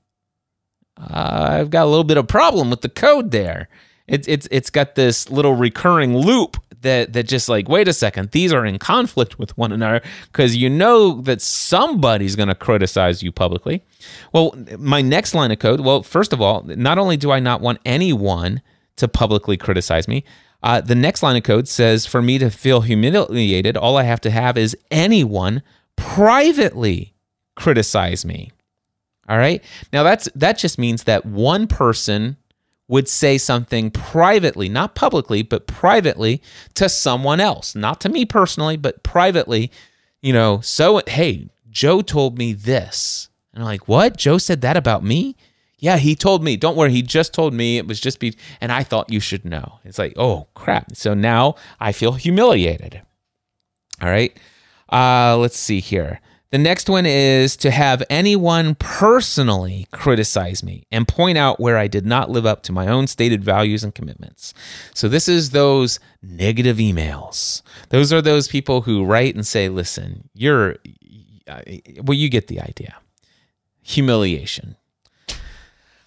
[0.98, 3.70] uh, I've got a little bit of problem with the code there.
[4.08, 8.32] It's it's it's got this little recurring loop that that just like wait a second
[8.32, 13.22] these are in conflict with one another because you know that somebody's going to criticize
[13.22, 13.84] you publicly
[14.34, 17.62] well my next line of code well first of all not only do i not
[17.62, 18.62] want anyone
[18.96, 20.24] to publicly criticize me
[20.62, 24.22] uh, the next line of code says for me to feel humiliated all i have
[24.22, 25.62] to have is anyone
[25.96, 27.14] privately
[27.56, 28.52] criticize me
[29.28, 32.38] all right now that's that just means that one person
[32.90, 36.42] would say something privately, not publicly, but privately
[36.74, 39.72] to someone else, not to me personally, but privately,
[40.22, 43.30] you know, so, hey, Joe told me this.
[43.54, 44.18] And I'm like, what?
[44.18, 45.36] Joe said that about me?
[45.80, 46.58] Yeah, he told me.
[46.58, 47.78] Don't worry, he just told me.
[47.78, 49.80] It was just be, and I thought you should know.
[49.84, 50.96] It's like, oh crap.
[50.96, 53.02] So now I feel humiliated.
[54.02, 54.38] All right.
[54.92, 56.20] Uh, let's see here.
[56.52, 61.88] The next one is to have anyone personally criticize me and point out where I
[61.88, 64.56] did not live up to my own stated values and commitments.
[64.96, 67.62] So, this is those negative emails.
[67.90, 70.78] Those are those people who write and say, listen, you're,
[72.02, 72.96] well, you get the idea.
[73.84, 74.76] Humiliation.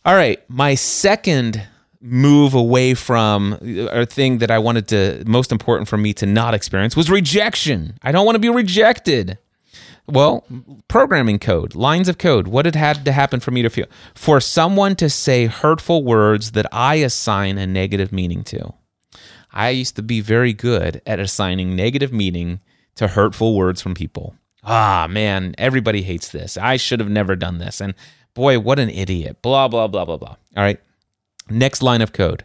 [0.05, 0.42] All right.
[0.48, 1.66] My second
[2.00, 6.53] move away from a thing that I wanted to, most important for me to not
[6.53, 7.98] experience was rejection.
[8.03, 9.38] I don't want to be rejected.
[10.09, 10.44] Well,
[10.88, 14.40] programming code, lines of code, what had had to happen for me to feel for
[14.40, 18.74] someone to say hurtful words that I assign a negative meaning to.
[19.53, 22.61] I used to be very good at assigning negative meaning
[22.96, 24.34] to hurtful words from people.
[24.64, 26.57] Ah, man, everybody hates this.
[26.57, 27.80] I should have never done this.
[27.80, 27.94] And
[28.34, 29.42] boy, what an idiot.
[29.42, 30.36] Blah, blah, blah, blah, blah.
[30.56, 30.80] All right.
[31.48, 32.44] Next line of code.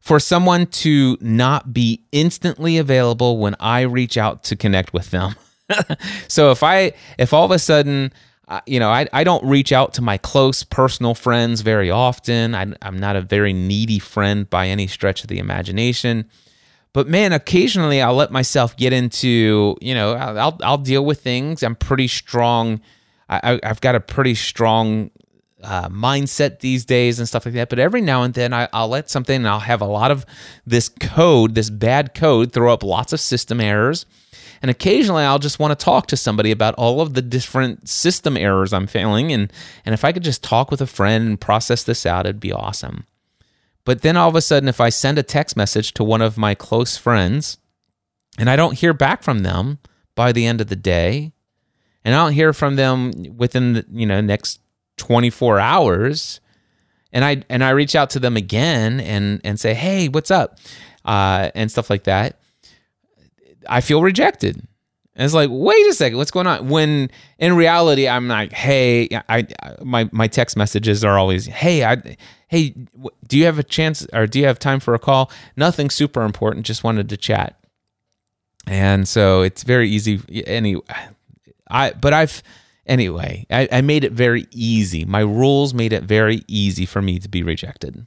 [0.00, 5.34] For someone to not be instantly available when I reach out to connect with them.
[6.28, 8.12] so if I if all of a sudden
[8.48, 12.54] uh, you know I, I don't reach out to my close personal friends very often
[12.54, 16.24] I, i'm not a very needy friend by any stretch of the imagination
[16.94, 21.62] but man occasionally i'll let myself get into you know i'll, I'll deal with things
[21.62, 22.80] i'm pretty strong
[23.28, 25.10] I, i've got a pretty strong
[25.62, 27.68] uh, mindset these days and stuff like that.
[27.68, 30.24] But every now and then I, will let something and I'll have a lot of
[30.66, 34.06] this code, this bad code, throw up lots of system errors.
[34.60, 38.36] And occasionally I'll just want to talk to somebody about all of the different system
[38.36, 39.32] errors I'm failing.
[39.32, 39.52] And,
[39.84, 42.52] and if I could just talk with a friend and process this out, it'd be
[42.52, 43.06] awesome.
[43.84, 46.36] But then all of a sudden, if I send a text message to one of
[46.36, 47.58] my close friends
[48.36, 49.78] and I don't hear back from them
[50.14, 51.32] by the end of the day,
[52.04, 54.60] and I don't hear from them within the you know next
[54.98, 56.40] 24 hours,
[57.12, 60.58] and I and I reach out to them again and and say, hey, what's up,
[61.04, 62.38] uh, and stuff like that
[63.68, 64.56] I feel rejected.
[64.56, 66.68] And it's like, wait a second, what's going on?
[66.68, 69.46] When in reality, I'm like, hey, I,
[69.82, 72.74] my my text messages are always, hey, I, hey,
[73.26, 75.30] do you have a chance or do you have time for a call?
[75.56, 77.58] Nothing super important, just wanted to chat.
[78.68, 80.20] And so it's very easy.
[80.46, 80.76] Any,
[81.68, 82.42] I but I've
[82.88, 85.04] anyway, I, I made it very easy.
[85.04, 88.06] My rules made it very easy for me to be rejected.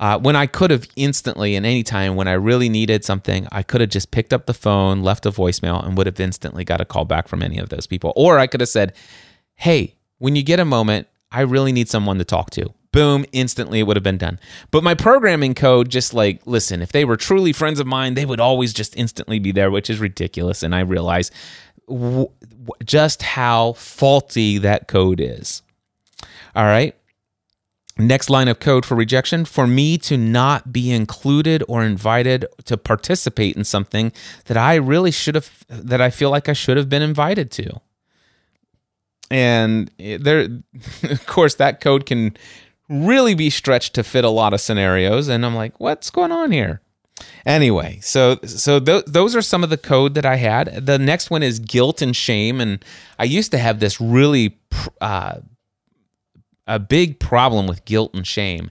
[0.00, 3.64] Uh, when I could have instantly, and any time when I really needed something, I
[3.64, 6.80] could have just picked up the phone, left a voicemail, and would have instantly got
[6.80, 8.12] a call back from any of those people.
[8.14, 8.94] Or I could have said,
[9.56, 12.72] Hey, when you get a moment, I really need someone to talk to.
[12.92, 14.38] Boom, instantly it would have been done.
[14.70, 18.24] But my programming code just like, listen, if they were truly friends of mine, they
[18.24, 20.62] would always just instantly be there, which is ridiculous.
[20.62, 21.30] And I realize
[21.88, 22.30] w-
[22.84, 25.62] just how faulty that code is.
[26.54, 26.94] All right.
[28.00, 32.76] Next line of code for rejection for me to not be included or invited to
[32.76, 34.12] participate in something
[34.44, 37.80] that I really should have, that I feel like I should have been invited to.
[39.32, 40.48] And eh, there,
[41.10, 42.36] of course, that code can
[42.88, 45.28] really be stretched to fit a lot of scenarios.
[45.28, 46.80] And I'm like, what's going on here?
[47.46, 50.86] Anyway, so so th- those are some of the code that I had.
[50.86, 52.84] The next one is guilt and shame, and
[53.18, 54.58] I used to have this really
[55.00, 55.38] uh,
[56.66, 58.70] a big problem with guilt and shame.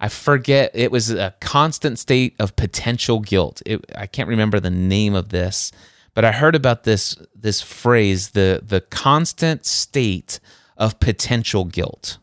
[0.00, 3.62] I forget it was a constant state of potential guilt.
[3.64, 5.70] It, I can't remember the name of this,
[6.14, 10.40] but I heard about this this phrase the the constant state
[10.76, 12.18] of potential guilt,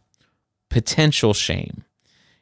[0.69, 1.83] potential shame.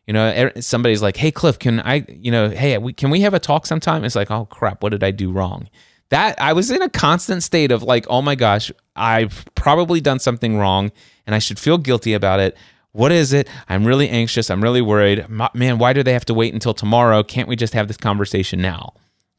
[0.07, 2.05] You know, er, somebody's like, "Hey, Cliff, can I?
[2.07, 5.03] You know, hey, can we have a talk sometime?" It's like, "Oh crap, what did
[5.03, 5.69] I do wrong?"
[6.09, 10.19] That I was in a constant state of like, "Oh my gosh, I've probably done
[10.19, 10.91] something wrong."
[11.27, 12.57] and I should feel guilty about it.
[12.93, 13.47] What is it?
[13.69, 14.49] I'm really anxious.
[14.49, 15.27] I'm really worried.
[15.53, 17.21] Man, why do they have to wait until tomorrow?
[17.21, 18.93] Can't we just have this conversation now?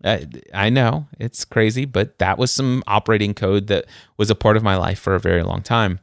[0.05, 0.19] Uh,
[0.55, 4.63] I know it's crazy, but that was some operating code that was a part of
[4.63, 5.99] my life for a very long time.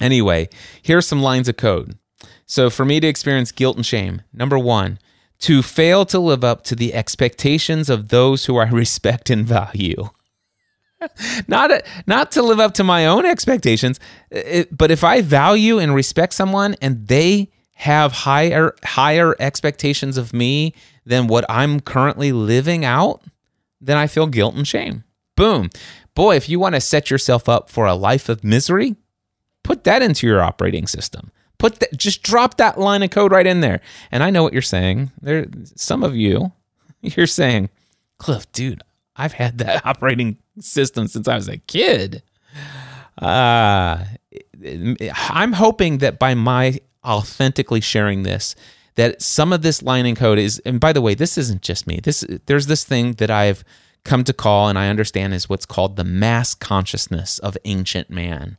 [0.00, 0.48] Anyway,
[0.80, 1.97] here are some lines of code.
[2.48, 4.98] So, for me to experience guilt and shame, number one,
[5.40, 10.08] to fail to live up to the expectations of those who I respect and value.
[11.48, 11.70] not
[12.06, 16.32] not to live up to my own expectations, it, but if I value and respect
[16.32, 20.74] someone and they have higher higher expectations of me
[21.04, 23.22] than what I'm currently living out,
[23.78, 25.04] then I feel guilt and shame.
[25.36, 25.68] Boom.
[26.14, 28.96] Boy, if you want to set yourself up for a life of misery,
[29.62, 31.30] put that into your operating system.
[31.58, 33.80] Put that just drop that line of code right in there.
[34.10, 35.10] And I know what you're saying.
[35.20, 36.52] There some of you
[37.00, 37.70] you're saying,
[38.18, 38.82] "Cliff, dude,
[39.16, 42.22] I've had that operating system since I was a kid.
[43.20, 44.04] Uh,
[45.12, 48.54] I'm hoping that by my authentically sharing this,
[48.94, 51.86] that some of this line in code is, and by the way, this isn't just
[51.86, 52.00] me.
[52.02, 53.64] This there's this thing that I've
[54.04, 58.56] come to call and I understand is what's called the mass consciousness of ancient man.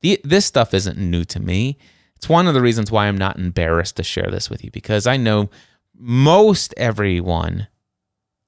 [0.00, 1.78] The, this stuff isn't new to me.
[2.26, 5.06] It's one of the reasons why I'm not embarrassed to share this with you because
[5.06, 5.48] I know
[5.96, 7.68] most everyone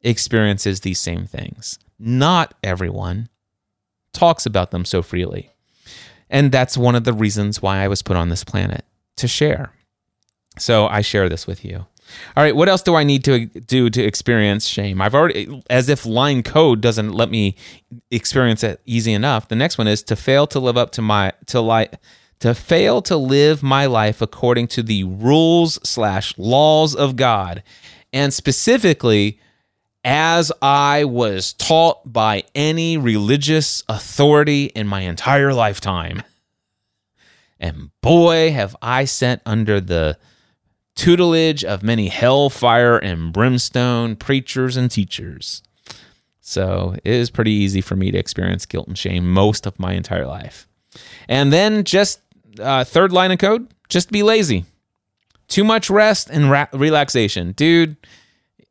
[0.03, 1.79] experiences these same things.
[1.97, 3.29] Not everyone
[4.13, 5.53] talks about them so freely.
[6.29, 9.71] And that's one of the reasons why I was put on this planet to share.
[10.59, 11.87] So I share this with you.
[12.37, 15.01] All right, what else do I need to do to experience shame?
[15.01, 17.55] I've already, as if line code doesn't let me
[18.11, 19.47] experience it easy enough.
[19.47, 22.01] The next one is to fail to live up to my to like
[22.41, 27.63] to fail to live my life according to the rules slash laws of God,
[28.13, 29.41] and specifically
[30.05, 36.23] as I was taught by any religious authority in my entire lifetime.
[37.61, 40.17] And boy, have I sat under the
[40.99, 45.63] tutelage of many hellfire and brimstone preachers and teachers.
[46.41, 49.93] So it is pretty easy for me to experience guilt and shame most of my
[49.93, 50.67] entire life.
[51.29, 52.21] And then just
[52.61, 54.65] uh, third line of code just be lazy.
[55.49, 57.53] Too much rest and ra- relaxation.
[57.53, 57.97] Dude,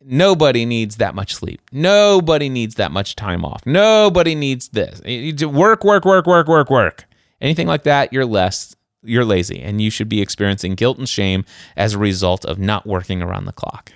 [0.05, 1.61] nobody needs that much sleep.
[1.71, 3.65] Nobody needs that much time off.
[3.65, 5.01] Nobody needs this.
[5.43, 7.05] Work, work, work, work, work, work.
[7.41, 11.45] Anything like that, you're less, you're lazy, and you should be experiencing guilt and shame
[11.75, 13.93] as a result of not working around the clock.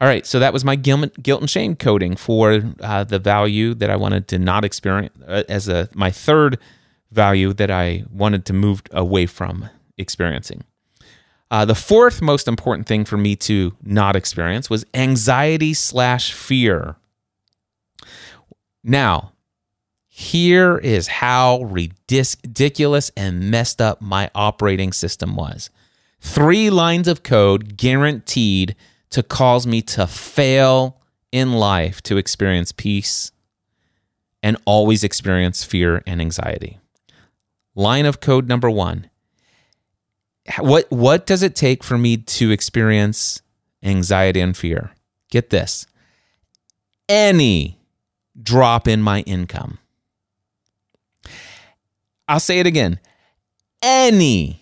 [0.00, 3.90] All right, so that was my guilt, and shame coding for uh, the value that
[3.90, 6.58] I wanted to not experience uh, as a my third
[7.14, 10.64] value that I wanted to move away from experiencing.
[11.50, 16.96] Uh, the fourth most important thing for me to not experience was anxiety slash fear.
[18.82, 19.32] Now,
[20.08, 25.70] here is how ridiculous and messed up my operating system was.
[26.20, 28.76] Three lines of code guaranteed
[29.10, 31.00] to cause me to fail
[31.30, 33.32] in life to experience peace
[34.42, 36.78] and always experience fear and anxiety.
[37.74, 39.10] Line of code number one
[40.58, 43.42] what what does it take for me to experience
[43.82, 44.92] anxiety and fear?
[45.30, 45.86] Get this.
[47.08, 47.78] Any
[48.40, 49.78] drop in my income.
[52.28, 52.98] I'll say it again.
[53.82, 54.60] Any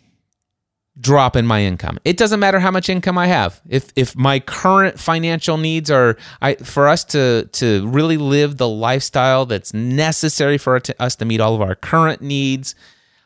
[1.01, 1.99] drop in my income.
[2.05, 3.61] It doesn't matter how much income I have.
[3.69, 8.69] If if my current financial needs are I for us to to really live the
[8.69, 12.77] lifestyle that's necessary for us to meet all of our current needs,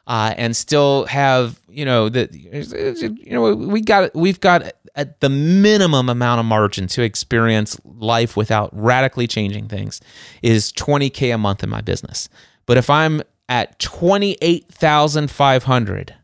[0.07, 5.29] uh, and still have you know that you know we got we've got at the
[5.29, 10.01] minimum amount of margin to experience life without radically changing things
[10.43, 12.31] is 20k a month in my business.
[12.65, 16.17] But if I'm at 28,500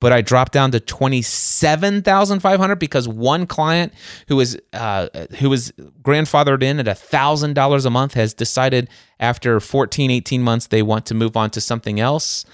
[0.00, 3.92] but I dropped down to 27,500 because one client
[4.28, 5.08] who was uh,
[5.38, 5.72] who was
[6.02, 8.88] grandfathered in at $1,000 a month has decided
[9.20, 12.46] after 14 18 months they want to move on to something else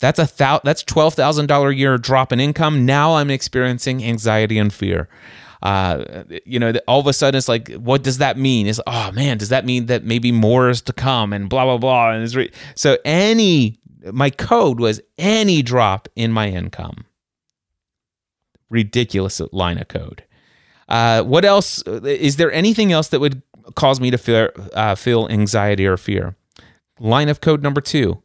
[0.00, 2.84] that's a thou- that's twelve thousand dollar a year drop in income.
[2.84, 5.08] Now I'm experiencing anxiety and fear.
[5.62, 8.66] Uh, you know, all of a sudden it's like, what does that mean?
[8.66, 11.78] Is oh man, does that mean that maybe more is to come and blah blah
[11.78, 12.10] blah?
[12.10, 13.78] And it's re- so any
[14.12, 17.06] my code was any drop in my income.
[18.68, 20.24] Ridiculous line of code.
[20.88, 21.82] Uh, what else?
[21.82, 23.42] Is there anything else that would
[23.74, 26.36] cause me to feel uh, feel anxiety or fear?
[27.00, 28.22] Line of code number two: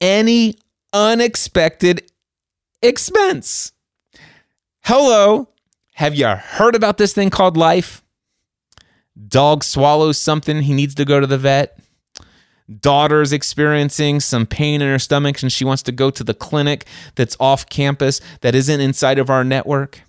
[0.00, 0.56] any
[0.96, 2.10] unexpected
[2.80, 3.72] expense.
[4.84, 5.48] Hello,
[5.94, 8.02] have you heard about this thing called life?
[9.28, 11.78] Dog swallows something, he needs to go to the vet.
[12.80, 16.86] Daughter's experiencing some pain in her stomach and she wants to go to the clinic
[17.14, 20.00] that's off campus that isn't inside of our network.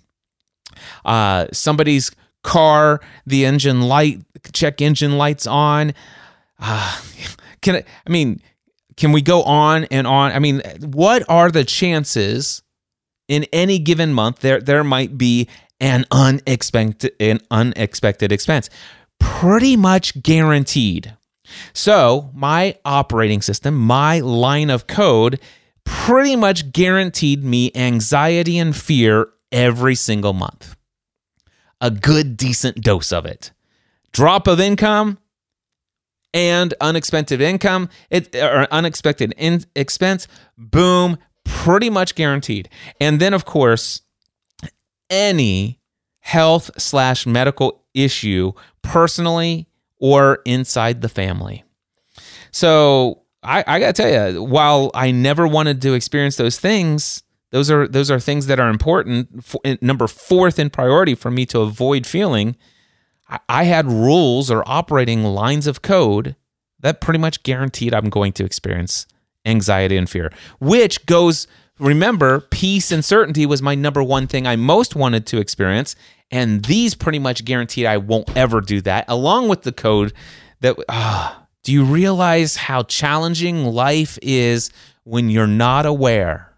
[1.04, 2.10] Uh, somebody's
[2.42, 4.22] car, the engine light,
[4.52, 5.92] check engine lights on.
[6.58, 7.00] Uh,
[7.60, 8.40] can I, I mean,
[8.98, 10.32] can we go on and on?
[10.32, 12.62] I mean, what are the chances
[13.28, 15.48] in any given month there there might be
[15.80, 18.68] an unexpected an unexpected expense?
[19.20, 21.14] Pretty much guaranteed.
[21.72, 25.40] So, my operating system, my line of code
[25.84, 30.76] pretty much guaranteed me anxiety and fear every single month.
[31.80, 33.52] A good decent dose of it.
[34.12, 35.18] Drop of income,
[36.34, 42.68] and unexpected income it, or unexpected in, expense boom pretty much guaranteed.
[43.00, 44.02] And then of course
[45.10, 45.80] any
[46.20, 48.52] health slash medical issue
[48.82, 49.66] personally
[49.98, 51.64] or inside the family.
[52.50, 57.70] So I, I gotta tell you while i never wanted to experience those things those
[57.70, 61.60] are those are things that are important for, number fourth in priority for me to
[61.60, 62.56] avoid feeling
[63.48, 66.34] I, had rules or operating lines of code
[66.80, 69.06] that pretty much guaranteed I'm going to experience
[69.44, 71.46] anxiety and fear, which goes,
[71.78, 75.94] remember, peace and certainty was my number one thing I most wanted to experience.
[76.30, 80.12] And these pretty much guaranteed I won't ever do that, along with the code
[80.60, 84.70] that, ah, do you realize how challenging life is
[85.04, 86.54] when you're not aware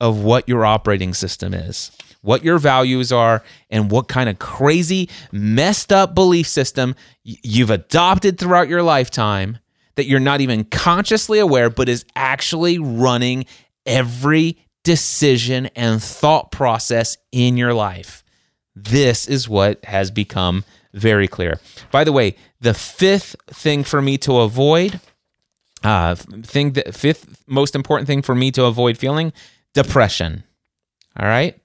[0.00, 1.90] of what your operating system is?
[2.24, 8.38] What your values are, and what kind of crazy, messed up belief system you've adopted
[8.38, 9.58] throughout your lifetime
[9.96, 13.44] that you're not even consciously aware, but is actually running
[13.86, 18.24] every decision and thought process in your life.
[18.74, 21.60] This is what has become very clear.
[21.90, 25.00] By the way, the fifth thing for me to avoid,
[25.82, 29.32] uh, thing that fifth most important thing for me to avoid feeling
[29.74, 30.44] depression.
[31.18, 31.60] All right.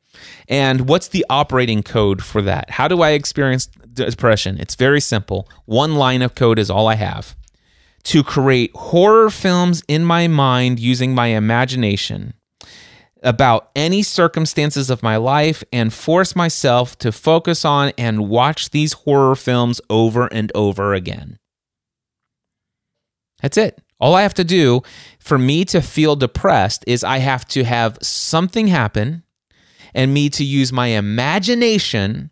[0.48, 2.72] And what's the operating code for that?
[2.72, 4.58] How do I experience depression?
[4.60, 5.48] It's very simple.
[5.66, 7.36] One line of code is all I have.
[8.04, 12.34] To create horror films in my mind using my imagination
[13.22, 18.94] about any circumstances of my life and force myself to focus on and watch these
[18.94, 21.38] horror films over and over again.
[23.42, 23.82] That's it.
[24.00, 24.82] All I have to do
[25.20, 29.24] for me to feel depressed is I have to have something happen
[29.94, 32.32] and me to use my imagination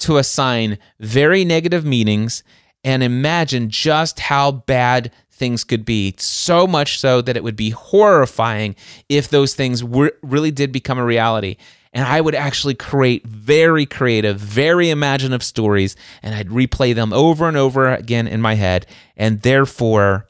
[0.00, 2.42] to assign very negative meanings
[2.84, 6.14] and imagine just how bad things could be.
[6.18, 8.76] So much so that it would be horrifying
[9.08, 11.56] if those things were, really did become a reality.
[11.92, 17.48] And I would actually create very creative, very imaginative stories, and I'd replay them over
[17.48, 18.86] and over again in my head.
[19.16, 20.28] And therefore,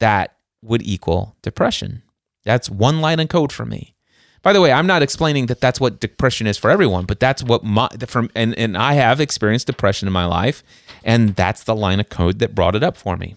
[0.00, 2.02] that would equal depression.
[2.44, 3.94] That's one line of code for me.
[4.42, 7.42] By the way, I'm not explaining that that's what depression is for everyone, but that's
[7.42, 10.62] what my from and and I have experienced depression in my life,
[11.04, 13.36] and that's the line of code that brought it up for me.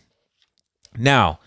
[0.97, 1.39] Now,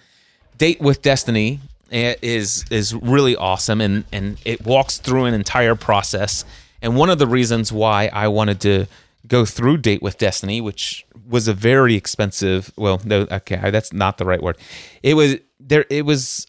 [0.59, 1.61] date with destiny
[1.93, 6.45] eh, is is really awesome, and and it walks through an entire process.
[6.83, 8.87] And one of the reasons why I wanted to
[9.27, 12.73] go through date with destiny, which was a very expensive.
[12.77, 14.59] Well, no, okay, that's not the right word.
[15.03, 15.87] It was there.
[15.91, 16.47] It was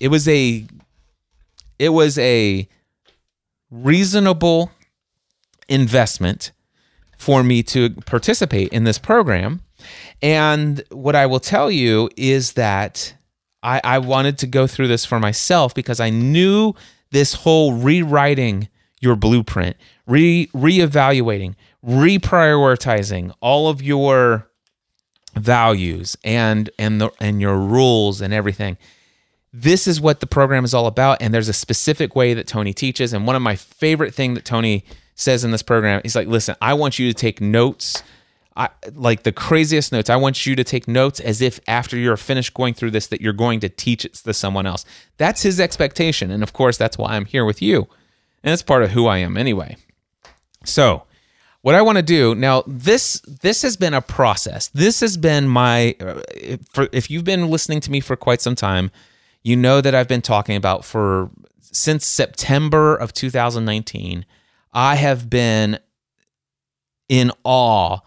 [0.00, 0.66] it was a
[1.80, 2.68] it was a
[3.70, 4.70] reasonable
[5.66, 6.52] investment
[7.16, 9.62] for me to participate in this program.
[10.20, 13.14] And what I will tell you is that
[13.62, 16.74] I, I wanted to go through this for myself because I knew
[17.12, 18.68] this whole rewriting
[19.00, 19.76] your blueprint,
[20.06, 24.50] re reevaluating, reprioritizing all of your
[25.34, 28.76] values and and the and your rules and everything
[29.52, 32.72] this is what the program is all about and there's a specific way that tony
[32.72, 34.84] teaches and one of my favorite thing that tony
[35.14, 38.02] says in this program he's like listen i want you to take notes.
[38.56, 40.10] I, like the craziest notes.
[40.10, 43.20] I want you to take notes as if after you're finished going through this that
[43.20, 44.84] you're going to teach it to someone else.
[45.18, 47.88] That's his expectation and of course that's why i'm here with you.
[48.42, 49.76] And it's part of who i am anyway.
[50.64, 51.04] So
[51.62, 54.68] what I want to do now this this has been a process.
[54.68, 56.20] This has been my uh,
[56.70, 58.90] for if you've been listening to me for quite some time,
[59.42, 61.30] you know that I've been talking about for
[61.60, 64.24] since September of 2019.
[64.72, 65.78] I have been
[67.08, 67.98] in awe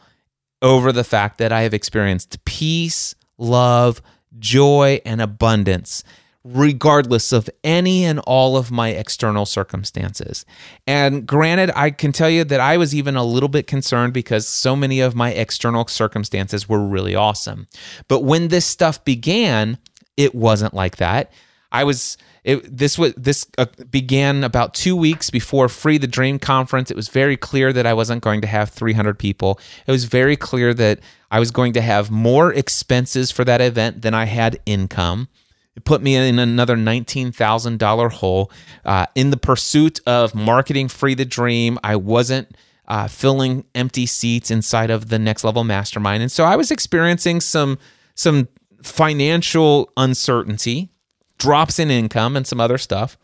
[0.61, 4.01] over the fact that I have experienced peace, love,
[4.39, 6.03] joy, and abundance
[6.43, 10.45] regardless of any and all of my external circumstances.
[10.85, 14.47] And granted, I can tell you that I was even a little bit concerned because
[14.47, 17.67] so many of my external circumstances were really awesome.
[18.07, 19.77] But when this stuff began,
[20.17, 21.31] it wasn't like that.
[21.71, 26.39] I was it, this was this uh, began about two weeks before Free the Dream
[26.39, 26.91] conference.
[26.91, 29.59] It was very clear that I wasn't going to have 300 people.
[29.87, 30.99] It was very clear that
[31.31, 35.29] I was going to have more expenses for that event than I had income.
[35.75, 38.51] It put me in another $19,000 hole.
[38.85, 42.55] Uh, in the pursuit of marketing Free the Dream, I wasn't
[42.87, 46.21] uh, filling empty seats inside of the next level mastermind.
[46.21, 47.79] And so I was experiencing some
[48.15, 48.47] some
[48.83, 50.89] financial uncertainty,
[51.37, 53.17] drops in income, and some other stuff.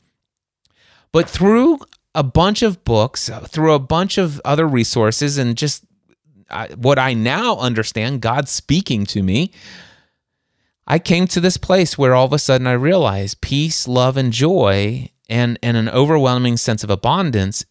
[1.11, 1.79] But through
[2.15, 5.85] a bunch of books, through a bunch of other resources, and just
[6.49, 9.51] uh, what I now understand, God speaking to me,
[10.87, 14.33] I came to this place where all of a sudden I realized peace, love, and
[14.33, 17.63] joy, and, and an overwhelming sense of abundance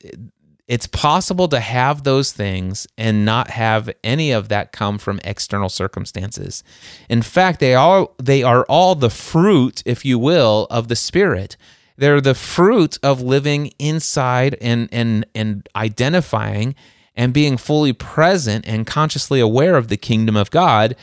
[0.69, 5.71] it's possible to have those things and not have any of that come from external
[5.71, 6.63] circumstances.
[7.09, 11.57] In fact, they are they are all the fruit, if you will, of the spirit.
[11.97, 16.75] They're the fruit of living inside and and and identifying
[17.17, 20.95] and being fully present and consciously aware of the kingdom of God,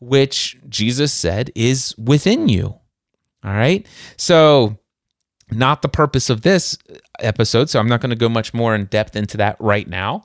[0.00, 2.78] which Jesus said is within you.
[3.42, 3.86] All right.
[4.16, 4.78] So,
[5.50, 6.78] not the purpose of this
[7.20, 7.70] episode.
[7.70, 10.24] So, I'm not going to go much more in depth into that right now.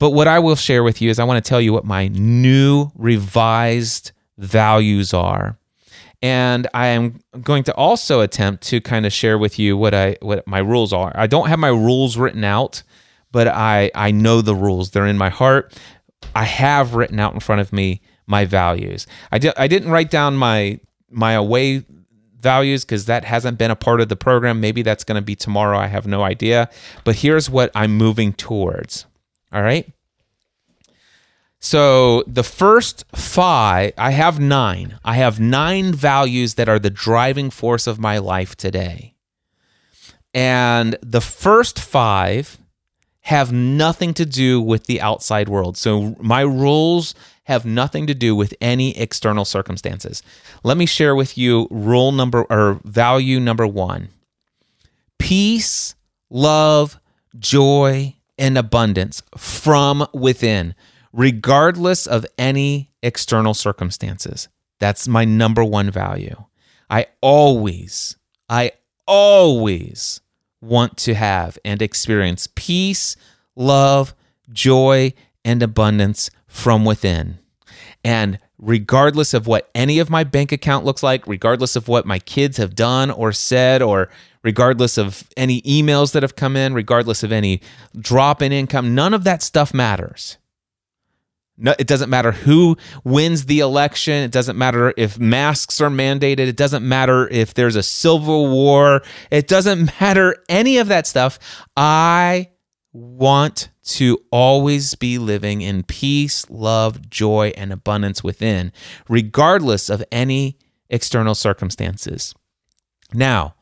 [0.00, 2.08] But what I will share with you is I want to tell you what my
[2.08, 5.58] new revised values are.
[6.22, 10.16] And I am going to also attempt to kind of share with you what I
[10.20, 11.12] what my rules are.
[11.14, 12.82] I don't have my rules written out,
[13.30, 14.90] but I I know the rules.
[14.90, 15.78] They're in my heart.
[16.34, 19.06] I have written out in front of me my values.
[19.32, 21.84] I did I didn't write down my my away
[22.40, 24.60] values because that hasn't been a part of the program.
[24.60, 25.78] Maybe that's going to be tomorrow.
[25.78, 26.68] I have no idea.
[27.04, 29.06] But here's what I'm moving towards.
[29.52, 29.92] All right.
[31.60, 34.98] So the first five, I have nine.
[35.04, 39.14] I have nine values that are the driving force of my life today.
[40.32, 42.56] And the first five
[43.22, 45.76] have nothing to do with the outside world.
[45.76, 47.14] So my rules
[47.50, 50.22] have nothing to do with any external circumstances.
[50.62, 54.08] Let me share with you rule number or value number one
[55.18, 55.94] peace,
[56.30, 56.98] love,
[57.38, 60.74] joy, and abundance from within
[61.12, 64.48] regardless of any external circumstances.
[64.78, 66.44] That's my number one value.
[66.88, 68.16] I always,
[68.48, 68.72] I
[69.06, 70.20] always
[70.60, 73.16] want to have and experience peace,
[73.56, 74.14] love,
[74.52, 77.39] joy, and abundance from within.
[78.04, 82.18] And regardless of what any of my bank account looks like, regardless of what my
[82.18, 84.08] kids have done or said, or
[84.42, 87.60] regardless of any emails that have come in, regardless of any
[87.98, 90.38] drop in income, none of that stuff matters.
[91.62, 94.14] No, it doesn't matter who wins the election.
[94.14, 96.48] It doesn't matter if masks are mandated.
[96.48, 99.02] It doesn't matter if there's a civil war.
[99.30, 101.38] It doesn't matter any of that stuff.
[101.76, 102.48] I
[102.92, 108.72] want to always be living in peace, love, joy, and abundance within,
[109.08, 112.34] regardless of any external circumstances.
[113.14, 113.54] Now,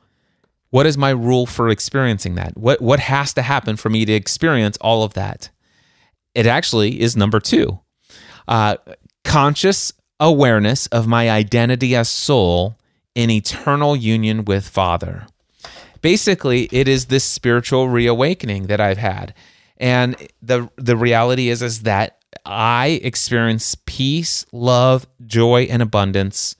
[0.70, 2.56] what is my rule for experiencing that?
[2.56, 5.50] What what has to happen for me to experience all of that?
[6.34, 7.78] It actually is number 2
[8.48, 8.76] uh,
[9.24, 12.78] conscious awareness of my identity as soul
[13.14, 15.26] in eternal union with Father.
[16.00, 19.34] Basically, it is this spiritual reawakening that I've had.
[19.76, 26.56] And the the reality is is that I experience peace, love, joy, and abundance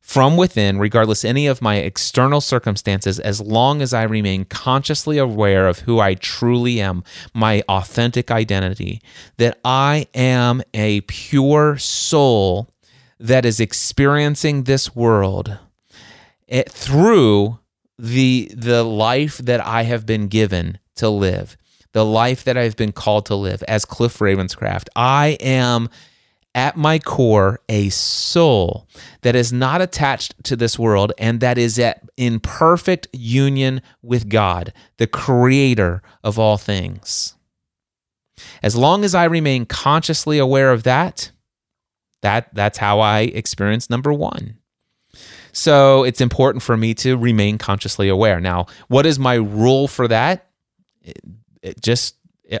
[0.00, 5.68] from within, regardless any of my external circumstances, as long as I remain consciously aware
[5.68, 9.02] of who I truly am, my authentic identity,
[9.36, 12.70] that I am a pure soul
[13.20, 15.58] that is experiencing this world
[16.46, 17.58] it, through
[17.98, 21.56] the the life that I have been given to live,
[21.92, 24.88] the life that I've been called to live as Cliff Ravenscraft.
[24.94, 25.88] I am
[26.54, 28.88] at my core a soul
[29.22, 34.28] that is not attached to this world and that is at in perfect union with
[34.28, 37.34] God, the creator of all things.
[38.62, 41.30] As long as I remain consciously aware of that,
[42.22, 44.57] that that's how I experience number 1.
[45.58, 48.40] So, it's important for me to remain consciously aware.
[48.40, 50.46] Now, what is my rule for that?
[51.02, 51.20] It,
[51.62, 52.14] it just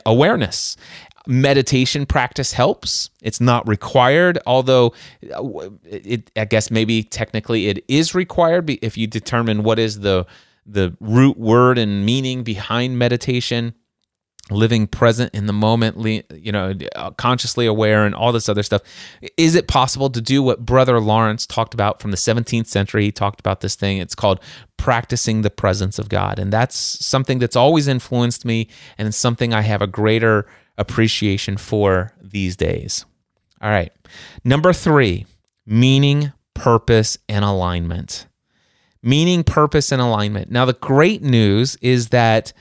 [0.04, 0.76] awareness
[1.28, 3.10] meditation practice helps.
[3.22, 4.94] It's not required, although
[5.32, 10.26] uh, it, I guess maybe technically it is required if you determine what is the
[10.66, 13.74] the root word and meaning behind meditation
[14.50, 15.96] living present in the moment
[16.32, 18.82] you know uh, consciously aware and all this other stuff
[19.36, 23.12] is it possible to do what brother lawrence talked about from the 17th century he
[23.12, 24.40] talked about this thing it's called
[24.76, 29.52] practicing the presence of god and that's something that's always influenced me and it's something
[29.52, 30.46] i have a greater
[30.78, 33.04] appreciation for these days.
[33.60, 33.92] All right.
[34.44, 35.26] Number three,
[35.66, 38.26] meaning, purpose, and alignment.
[39.02, 40.50] Meaning, purpose, and alignment.
[40.50, 42.52] Now, the great news is that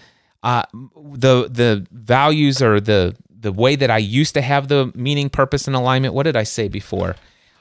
[0.44, 5.30] uh, the the values or the the way that I used to have the meaning,
[5.30, 6.14] purpose, and alignment.
[6.14, 7.16] What did I say before?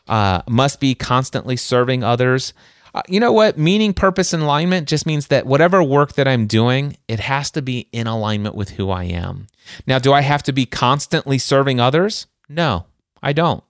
[0.09, 2.55] Uh, must be constantly serving others.
[2.95, 3.59] Uh, you know what?
[3.59, 7.63] Meaning, purpose, and alignment just means that whatever work that I'm doing, it has to
[7.63, 9.49] be in alignment with who I am.
[9.87, 12.27] Now, do I have to be constantly serving others?
[12.49, 12.87] No,
[13.23, 13.63] I don't.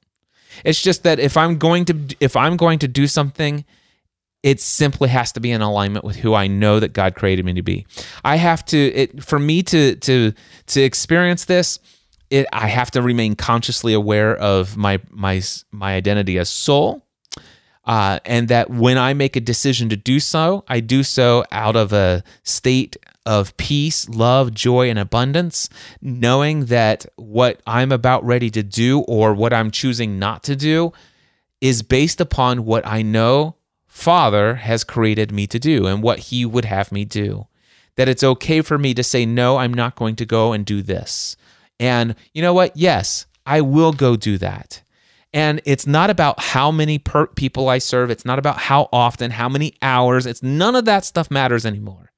[0.65, 3.65] It's just that if I'm going to if I'm going to do something,
[4.47, 7.55] it simply has to be in alignment with who I know that God created me
[7.55, 7.85] to be.
[8.25, 10.33] I have to it for me to to
[10.67, 11.81] to experience this,
[12.31, 15.43] it I have to remain consciously aware of my my
[15.73, 17.05] my identity as soul
[17.87, 21.75] uh, and that when I make a decision to do so, I do so out
[21.75, 25.69] of a state of peace, love, joy, and abundance,
[26.01, 30.93] knowing that what I'm about ready to do or what I'm choosing not to do
[31.61, 33.56] is based upon what I know
[33.97, 37.47] Father has created me to do and what He would have me do.
[37.97, 40.83] That it's okay for me to say, no, I'm not going to go and do
[40.83, 41.35] this.
[41.81, 42.77] And you know what?
[42.77, 44.83] Yes, I will go do that.
[45.33, 48.11] And it's not about how many per- people I serve.
[48.11, 50.27] It's not about how often, how many hours.
[50.27, 52.13] It's none of that stuff matters anymore.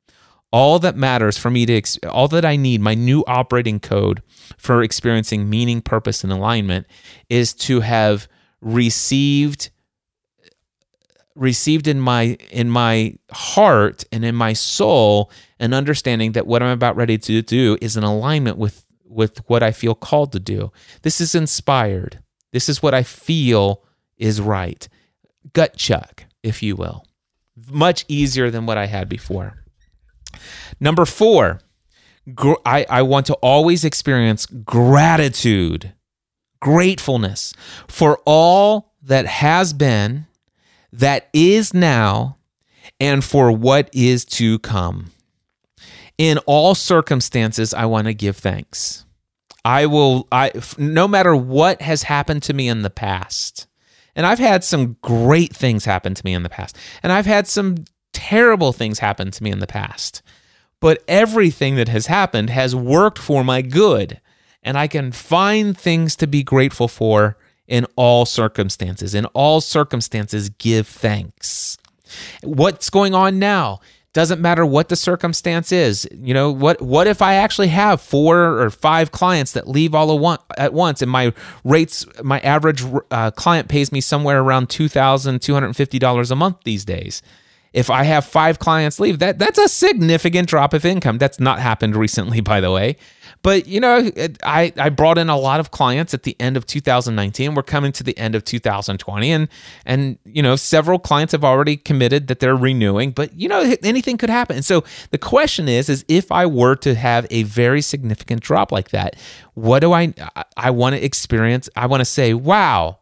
[0.51, 4.21] All that matters for me to, ex- all that I need, my new operating code
[4.59, 6.89] for experiencing meaning, purpose, and alignment
[7.31, 8.27] is to have
[8.61, 9.71] received
[11.39, 15.31] received in my in my heart and in my soul
[15.61, 19.63] an understanding that what I'm about ready to do is in alignment with with what
[19.63, 20.73] I feel called to do.
[21.03, 22.21] This is inspired.
[22.53, 23.85] This is what I feel
[24.17, 24.87] is right.
[25.53, 27.05] Gut check, if you will.
[27.71, 29.65] Much easier than what I had before.
[30.79, 31.61] Number four,
[32.35, 35.95] gr- I, I want to always experience gratitude,
[36.61, 37.55] gratefulness
[37.87, 40.27] for all that has been,
[40.93, 42.37] that is now,
[43.01, 45.13] and for what is to come.
[46.17, 49.05] In all circumstances, I want to give thanks.
[49.65, 53.67] I will I no matter what has happened to me in the past.
[54.17, 56.77] And I've had some great things happen to me in the past.
[57.03, 60.23] And I've had some terrible things happen to me in the past.
[60.81, 64.21] But everything that has happened has worked for my good.
[64.63, 67.37] And I can find things to be grateful for
[67.69, 69.15] in all circumstances.
[69.15, 71.79] In all circumstances, give thanks.
[72.43, 73.81] What's going on now?
[74.15, 78.61] doesn't matter what the circumstance is you know what what if i actually have four
[78.61, 83.69] or five clients that leave all at once and my rates my average uh, client
[83.69, 87.23] pays me somewhere around $2250 a month these days
[87.73, 91.61] if i have five clients leave that that's a significant drop of income that's not
[91.61, 92.97] happened recently by the way
[93.43, 94.11] but you know,
[94.43, 97.55] I I brought in a lot of clients at the end of 2019.
[97.55, 99.49] We're coming to the end of 2020, and
[99.87, 103.13] and you know, several clients have already committed that they're renewing.
[103.13, 104.57] But you know, anything could happen.
[104.57, 108.73] And so the question is, is if I were to have a very significant drop
[108.73, 109.17] like that,
[109.55, 110.13] what do I
[110.57, 111.69] I want to experience?
[111.77, 112.99] I want to say, wow,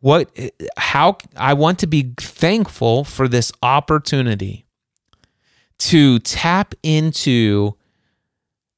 [0.00, 4.66] what eh, how I want to be thankful for this opportunity
[5.78, 7.75] to tap into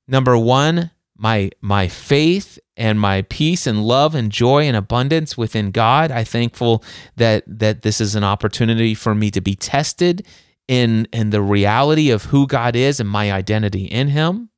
[0.09, 5.71] number one, my my faith and my peace and love and joy and abundance within
[5.71, 6.11] God.
[6.11, 6.83] I'm thankful
[7.17, 10.27] that that this is an opportunity for me to be tested
[10.69, 14.51] in in the reality of who God is and my identity in him.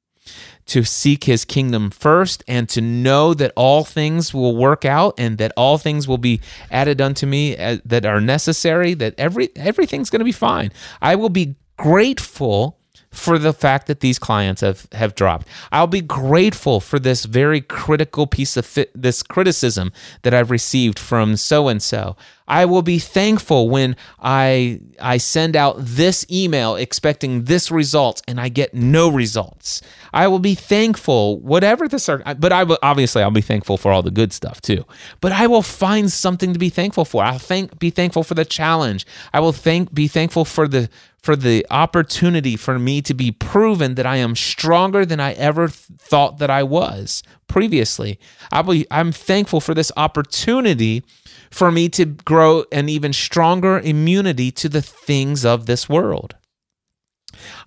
[0.67, 5.37] To seek his kingdom first and to know that all things will work out and
[5.39, 6.41] that all things will be
[6.71, 10.71] added unto me uh, that are necessary, that every everything's going to be fine.
[11.03, 12.80] I will be grateful
[13.11, 15.49] for the fact that these clients have, have dropped.
[15.73, 19.93] I'll be grateful for this very critical piece of fi- this criticism
[20.23, 22.17] that I've received from so and so.
[22.47, 28.41] I will be thankful when I I send out this email expecting this result and
[28.41, 29.83] I get no results.
[30.13, 33.93] I will be thankful whatever the circ- but I will obviously I'll be thankful for
[33.93, 34.85] all the good stuff too.
[35.21, 37.23] But I will find something to be thankful for.
[37.23, 39.07] I'll thank be thankful for the challenge.
[39.33, 40.91] I will thank be thankful for the
[41.23, 45.69] for the opportunity for me to be proven that I am stronger than I ever
[45.69, 48.19] th- thought that I was previously.
[48.51, 51.03] I will, I'm thankful for this opportunity
[51.51, 56.37] for me to grow an even stronger immunity to the things of this world.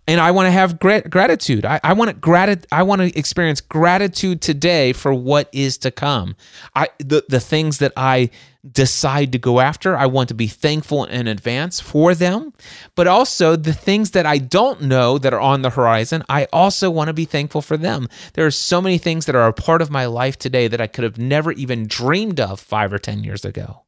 [0.08, 1.66] And I want to have grat- gratitude.
[1.66, 5.92] I, I want to grat- I want to experience gratitude today for what is to
[5.92, 6.36] come.
[6.76, 8.30] I the, the things that I
[8.70, 12.54] decide to go after, I want to be thankful in advance for them.
[12.96, 16.90] But also the things that I don't know that are on the horizon, I also
[16.90, 18.08] want to be thankful for them.
[18.34, 20.88] There are so many things that are a part of my life today that I
[20.88, 23.82] could have never even dreamed of five or 10 years ago.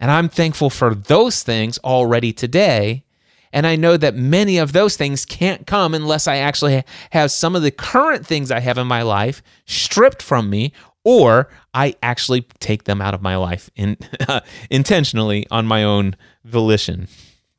[0.00, 3.04] And I'm thankful for those things already today.
[3.52, 7.54] And I know that many of those things can't come unless I actually have some
[7.54, 10.72] of the current things I have in my life stripped from me
[11.04, 13.96] or I actually take them out of my life in,
[14.70, 17.08] intentionally on my own volition.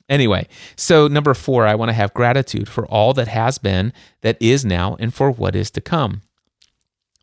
[0.10, 4.38] Anyway, so number four, I want to have gratitude for all that has been, that
[4.42, 6.22] is now, and for what is to come.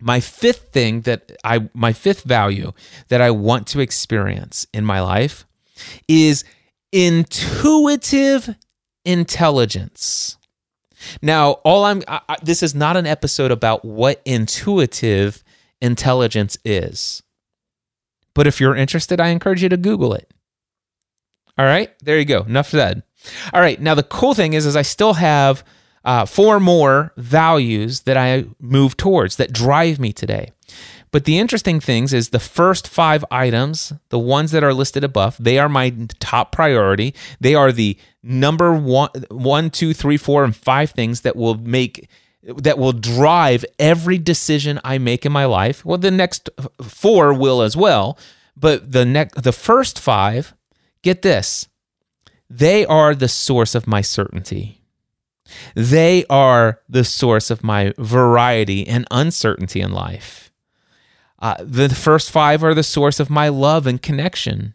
[0.00, 2.72] My fifth thing that I, my fifth value
[3.08, 5.44] that I want to experience in my life
[6.06, 6.44] is
[6.92, 8.54] intuitive
[9.04, 10.38] intelligence.
[11.20, 15.44] Now, all I'm, I, this is not an episode about what intuitive
[15.80, 17.22] intelligence is.
[18.34, 20.32] But if you're interested, I encourage you to Google it.
[21.56, 22.42] All right, there you go.
[22.42, 23.02] Enough said.
[23.52, 25.64] All right, now the cool thing is, is I still have
[26.04, 30.52] uh, four more values that I move towards that drive me today.
[31.10, 35.36] But the interesting things is the first five items, the ones that are listed above,
[35.40, 35.90] they are my
[36.20, 37.14] top priority.
[37.40, 42.08] They are the number one, one, two, three, four, and five things that will make
[42.56, 45.84] that will drive every decision I make in my life.
[45.84, 46.48] Well, the next
[46.82, 48.18] four will as well,
[48.56, 50.54] but the next the first five,
[51.02, 51.68] get this.
[52.50, 54.80] They are the source of my certainty.
[55.74, 60.50] They are the source of my variety and uncertainty in life.
[61.38, 64.74] Uh, the first five are the source of my love and connection.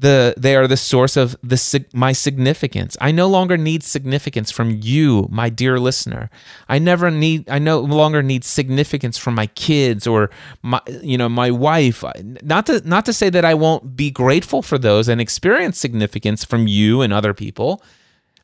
[0.00, 2.96] The, they are the source of the, my significance.
[3.02, 6.30] I no longer need significance from you, my dear listener.
[6.68, 7.48] I never need.
[7.50, 10.30] I no longer need significance from my kids or
[10.62, 12.02] my, you know, my wife.
[12.42, 16.44] Not to not to say that I won't be grateful for those and experience significance
[16.44, 17.82] from you and other people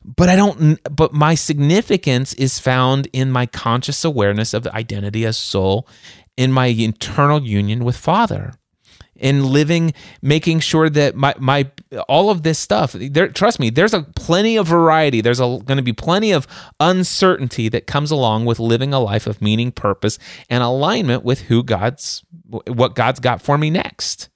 [0.06, 5.26] but I don't but my significance is found in my conscious awareness of the identity
[5.26, 5.88] as soul
[6.36, 8.54] in my internal union with Father
[9.18, 11.70] in living making sure that my my
[12.08, 15.82] all of this stuff there trust me there's a plenty of variety there's going to
[15.82, 16.46] be plenty of
[16.80, 20.18] uncertainty that comes along with living a life of meaning purpose
[20.50, 24.28] and alignment with who God's what God's got for me next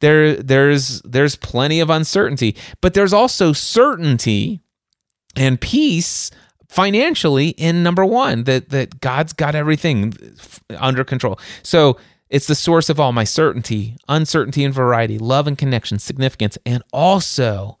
[0.00, 4.60] there there's there's plenty of uncertainty but there's also certainty
[5.36, 6.30] and peace
[6.68, 10.14] financially in number one that that God's got everything
[10.76, 11.38] under control.
[11.62, 11.98] So
[12.30, 16.82] it's the source of all my certainty, uncertainty and variety, love and connection, significance, and
[16.92, 17.78] also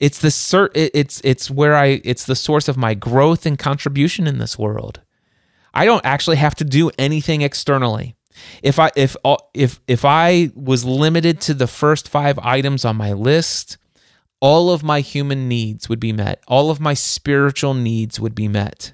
[0.00, 4.26] it's the cert it's it's where I it's the source of my growth and contribution
[4.26, 5.00] in this world.
[5.72, 8.16] I don't actually have to do anything externally.
[8.62, 9.16] If I if
[9.54, 13.76] if if I was limited to the first 5 items on my list,
[14.40, 18.48] all of my human needs would be met, all of my spiritual needs would be
[18.48, 18.92] met.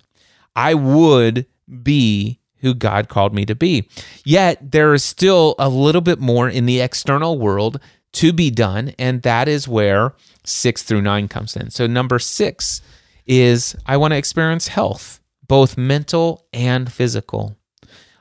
[0.55, 1.47] I would
[1.83, 3.89] be who God called me to be.
[4.25, 7.81] Yet there is still a little bit more in the external world
[8.13, 10.15] to be done, and that is where
[10.45, 11.71] six through nine comes in.
[11.71, 12.83] So, number six
[13.27, 17.57] is I want to experience health, both mental and physical.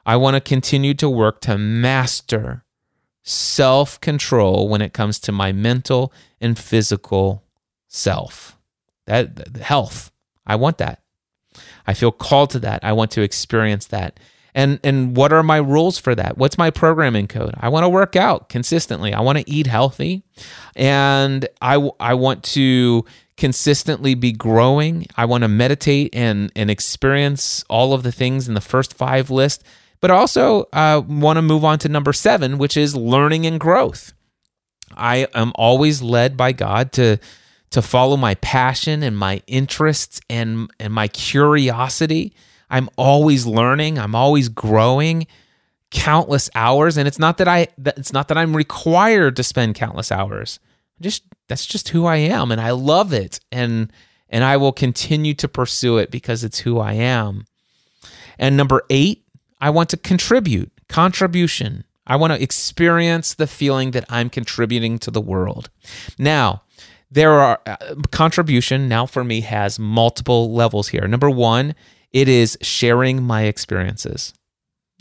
[0.05, 2.63] I want to continue to work to master
[3.23, 7.43] self control when it comes to my mental and physical
[7.87, 8.57] self.
[9.05, 10.11] That health.
[10.45, 11.01] I want that.
[11.87, 12.83] I feel called to that.
[12.83, 14.19] I want to experience that.
[14.55, 16.37] And and what are my rules for that?
[16.37, 17.53] What's my programming code?
[17.59, 19.13] I want to work out consistently.
[19.13, 20.23] I want to eat healthy
[20.75, 23.05] and I I want to
[23.37, 25.05] consistently be growing.
[25.15, 29.29] I want to meditate and and experience all of the things in the first 5
[29.29, 29.63] list
[30.01, 34.13] but also uh, want to move on to number seven, which is learning and growth.
[34.95, 37.19] I am always led by God to
[37.71, 42.33] to follow my passion and my interests and and my curiosity.
[42.69, 43.97] I'm always learning.
[43.97, 45.27] I'm always growing
[45.91, 50.11] countless hours and it's not that I it's not that I'm required to spend countless
[50.11, 50.59] hours.
[51.01, 53.91] Just that's just who I am and I love it and
[54.29, 57.45] and I will continue to pursue it because it's who I am.
[58.37, 59.23] And number 8
[59.61, 61.83] I want to contribute, contribution.
[62.07, 65.69] I want to experience the feeling that I'm contributing to the world.
[66.17, 66.63] Now,
[67.11, 67.77] there are uh,
[68.11, 71.07] contribution now for me has multiple levels here.
[71.07, 71.73] Number 1,
[72.11, 74.33] it is sharing my experiences.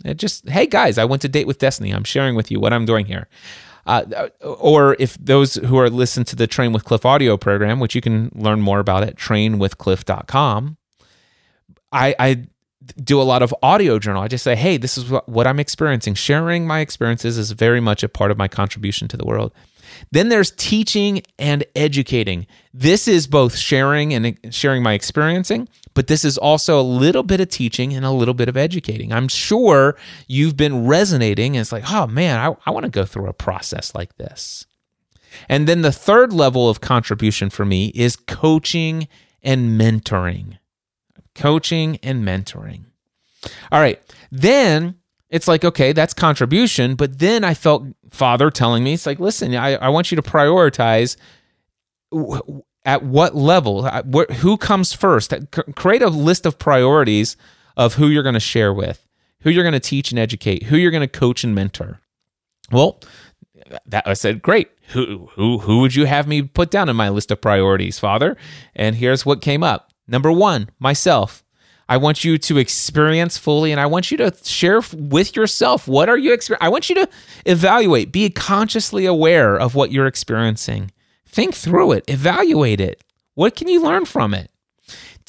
[0.05, 1.91] It just, hey guys, I went to date with Destiny.
[1.91, 3.27] I'm sharing with you what I'm doing here.
[3.85, 7.95] Uh, or if those who are listening to the Train with Cliff audio program, which
[7.95, 10.77] you can learn more about at trainwithcliff.com,
[11.91, 12.45] I, I
[13.01, 14.21] do a lot of audio journal.
[14.21, 16.13] I just say, hey, this is what, I'm experiencing.
[16.13, 19.53] Sharing my experiences is very much a part of my contribution to the world.
[20.11, 22.47] Then there's teaching and educating.
[22.73, 27.39] This is both sharing and sharing my experiencing, but this is also a little bit
[27.39, 29.11] of teaching and a little bit of educating.
[29.11, 29.97] I'm sure
[30.27, 33.33] you've been resonating and it's like, oh man, I, I want to go through a
[33.33, 34.65] process like this.
[35.47, 39.07] And then the third level of contribution for me is coaching
[39.43, 40.57] and mentoring
[41.39, 42.83] coaching and mentoring.
[43.71, 43.99] All right.
[44.31, 44.98] Then
[45.29, 46.95] it's like, okay, that's contribution.
[46.95, 50.21] But then I felt Father telling me, it's like, listen, I, I want you to
[50.21, 51.17] prioritize
[52.85, 54.03] at what level, uh,
[54.35, 55.33] who comes first.
[55.75, 57.37] Create a list of priorities
[57.77, 59.07] of who you're going to share with,
[59.41, 61.99] who you're going to teach and educate, who you're going to coach and mentor.
[62.71, 62.99] Well,
[63.85, 64.69] that I said, great.
[64.89, 68.35] Who who who would you have me put down in my list of priorities, Father?
[68.75, 69.91] And here's what came up.
[70.07, 71.43] Number one, myself.
[71.89, 76.07] I want you to experience fully and I want you to share with yourself what
[76.07, 76.65] are you experiencing.
[76.65, 77.09] I want you to
[77.45, 80.91] evaluate, be consciously aware of what you're experiencing.
[81.27, 83.03] Think through it, evaluate it.
[83.33, 84.51] What can you learn from it?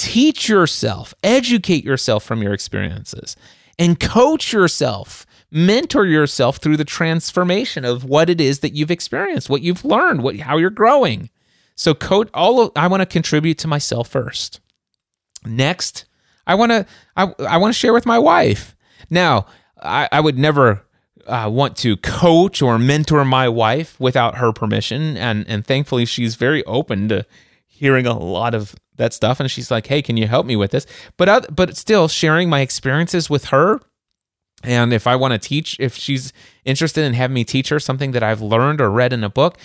[0.00, 3.36] teach yourself, educate yourself from your experiences,
[3.78, 9.50] and coach yourself, mentor yourself through the transformation of what it is that you've experienced,
[9.50, 11.28] what you've learned, what how you're growing.
[11.74, 14.60] So coach all of, I want to contribute to myself first.
[15.44, 16.06] Next,
[16.46, 16.86] I want to
[17.16, 18.76] I, I want to share with my wife.
[19.08, 19.46] Now,
[19.82, 20.82] I, I would never
[21.26, 26.34] uh, want to coach or mentor my wife without her permission, and and thankfully she's
[26.34, 27.24] very open to
[27.66, 30.70] hearing a lot of that stuff, and she's like, "Hey, can you help me with
[30.70, 30.86] this?"
[31.16, 33.80] But uh, but still sharing my experiences with her,
[34.62, 36.32] and if I want to teach, if she's
[36.64, 39.56] interested in having me teach her something that I've learned or read in a book,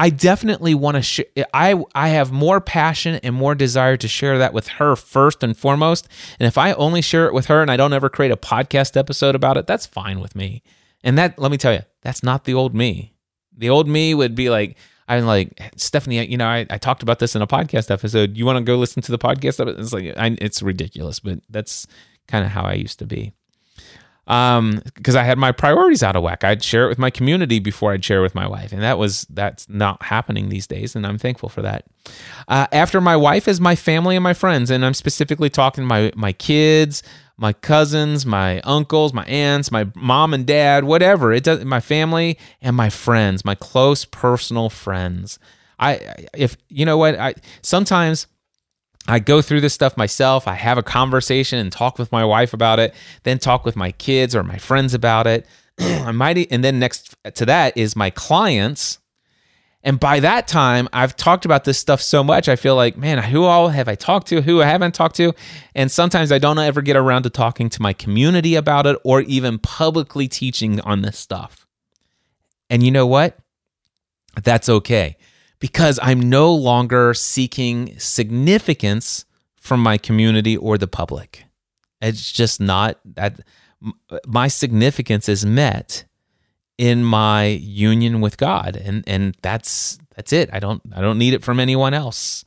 [0.00, 1.26] I definitely want to share.
[1.52, 5.54] I I have more passion and more desire to share that with her first and
[5.54, 6.08] foremost.
[6.38, 8.96] And if I only share it with her and I don't ever create a podcast
[8.96, 10.62] episode about it, that's fine with me.
[11.04, 13.12] And that, let me tell you, that's not the old me.
[13.54, 16.24] The old me would be like, I'm like Stephanie.
[16.24, 18.38] You know, I, I talked about this in a podcast episode.
[18.38, 19.78] You want to go listen to the podcast?
[19.78, 21.86] It's like I, it's ridiculous, but that's
[22.26, 23.34] kind of how I used to be
[24.26, 26.44] um because i had my priorities out of whack.
[26.44, 28.72] I'd share it with my community before i'd share it with my wife.
[28.72, 31.84] And that was that's not happening these days and i'm thankful for that.
[32.48, 36.12] Uh, after my wife is my family and my friends and i'm specifically talking my
[36.14, 37.02] my kids
[37.36, 41.32] my cousins my uncles my aunts my mom and dad whatever.
[41.32, 45.38] It does my family and my friends my close personal friends.
[45.78, 47.18] I if you know what?
[47.18, 48.26] I sometimes
[49.08, 50.46] I go through this stuff myself.
[50.46, 53.92] I have a conversation and talk with my wife about it, then talk with my
[53.92, 55.46] kids or my friends about it.
[55.78, 58.98] I might, and then next to that is my clients.
[59.82, 63.16] And by that time, I've talked about this stuff so much, I feel like, man,
[63.22, 65.32] who all have I talked to, who I haven't talked to?
[65.74, 69.22] And sometimes I don't ever get around to talking to my community about it or
[69.22, 71.66] even publicly teaching on this stuff.
[72.68, 73.38] And you know what?
[74.42, 75.16] That's okay
[75.60, 79.24] because I'm no longer seeking significance
[79.56, 81.44] from my community or the public.
[82.00, 83.40] It's just not that
[84.26, 86.04] my significance is met
[86.78, 90.48] in my union with God and and that's that's it.
[90.52, 92.44] I don't I don't need it from anyone else.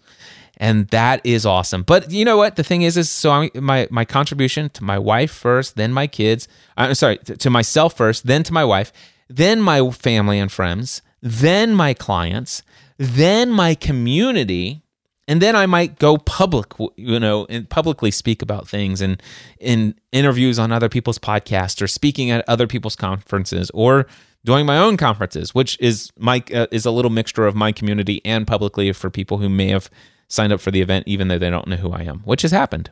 [0.58, 1.82] And that is awesome.
[1.82, 2.56] But you know what?
[2.56, 6.08] The thing is, is so I'm, my my contribution to my wife first, then my
[6.08, 6.48] kids.
[6.78, 8.94] I'm sorry, to, to myself first, then to my wife,
[9.28, 12.62] then my family and friends, then my clients,
[12.98, 14.84] then my community
[15.28, 19.24] and then I might go public, you know, and publicly speak about things and
[19.58, 24.06] in interviews on other people's podcasts or speaking at other people's conferences or
[24.44, 28.22] doing my own conferences, which is my uh, is a little mixture of my community
[28.26, 29.90] and publicly for people who may have
[30.28, 32.52] signed up for the event even though they don't know who I am, which has
[32.52, 32.90] happened,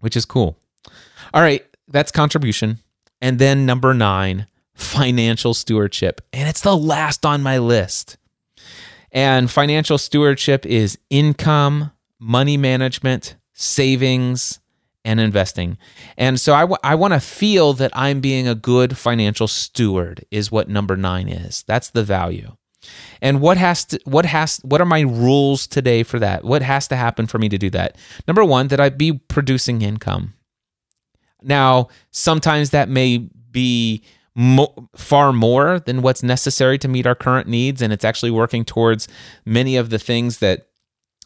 [0.00, 0.58] which is cool.
[1.34, 2.78] All right, that's contribution.
[3.20, 4.46] And then number 9,
[4.76, 6.20] financial stewardship.
[6.32, 8.16] And it's the last on my list.
[9.10, 14.60] And financial stewardship is income, money management, savings,
[15.04, 15.78] and investing.
[16.18, 20.24] And so I, w- I want to feel that I'm being a good financial steward
[20.30, 21.64] is what number 9 is.
[21.66, 22.56] That's the value.
[23.22, 26.44] And what has to what has what are my rules today for that?
[26.44, 27.96] What has to happen for me to do that?
[28.28, 30.34] Number 1 that I be producing income.
[31.42, 33.18] Now, sometimes that may
[33.50, 34.02] be
[34.36, 37.82] mo- far more than what's necessary to meet our current needs.
[37.82, 39.08] And it's actually working towards
[39.44, 40.68] many of the things that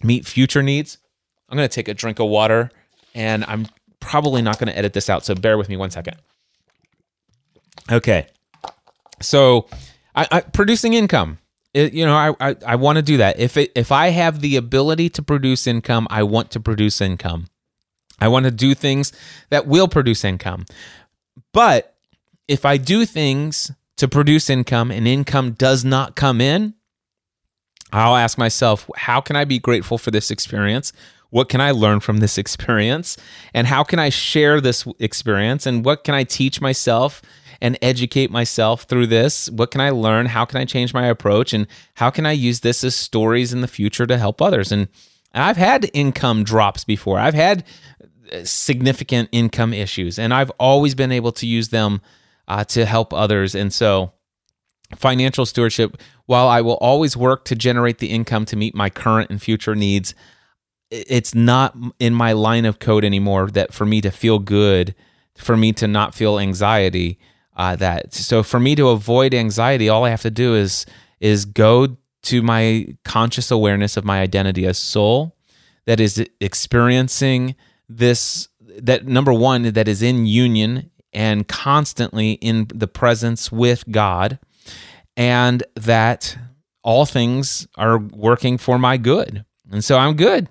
[0.03, 0.97] meet future needs.
[1.49, 2.71] I'm going to take a drink of water
[3.15, 3.67] and I'm
[3.99, 5.25] probably not going to edit this out.
[5.25, 6.17] So bear with me one second.
[7.91, 8.29] Okay.
[9.21, 9.67] So
[10.15, 11.39] I, I producing income.
[11.75, 13.39] It, you know, I, I, I want to do that.
[13.39, 17.47] If it, if I have the ability to produce income, I want to produce income.
[18.21, 19.13] I want to do things
[19.51, 20.67] that will produce income.
[21.53, 21.97] But
[22.51, 26.75] if I do things to produce income and income does not come in,
[27.93, 30.93] I'll ask myself, how can I be grateful for this experience?
[31.31, 33.17] What can I learn from this experience?
[33.55, 35.65] And how can I share this experience?
[35.65, 37.23] And what can I teach myself
[37.61, 39.49] and educate myself through this?
[39.51, 40.27] What can I learn?
[40.27, 41.53] How can I change my approach?
[41.53, 44.73] And how can I use this as stories in the future to help others?
[44.73, 44.89] And
[45.33, 47.63] I've had income drops before, I've had
[48.33, 52.01] uh, significant income issues, and I've always been able to use them
[52.51, 53.55] uh, to help others.
[53.55, 54.13] And so,
[54.97, 55.97] financial stewardship,
[56.27, 59.77] while I will always work to generate the income to meet my current and future
[59.77, 60.17] needs,
[60.91, 64.97] it's not in my line of code anymore that for me to feel good,
[65.37, 67.21] for me to not feel anxiety.
[67.57, 70.87] Uh, that so for me to avoid anxiety, all I have to do is
[71.21, 75.37] is go to my conscious awareness of my identity as soul
[75.87, 77.55] that is experiencing
[77.89, 84.39] this that number one that is in union and constantly in the presence with God,
[85.17, 86.37] and that
[86.83, 89.45] all things are working for my good.
[89.71, 90.49] And so I'm good.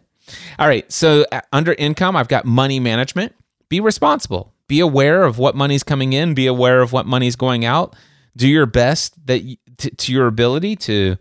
[0.57, 0.89] All right.
[0.91, 3.33] So uh, under income, I've got money management.
[3.67, 4.53] Be responsible.
[4.67, 6.33] Be aware of what money's coming in.
[6.33, 7.95] Be aware of what money's going out.
[8.37, 9.41] Do your best that
[9.79, 11.17] to, to your ability to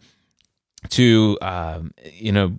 [0.90, 2.56] to um, you know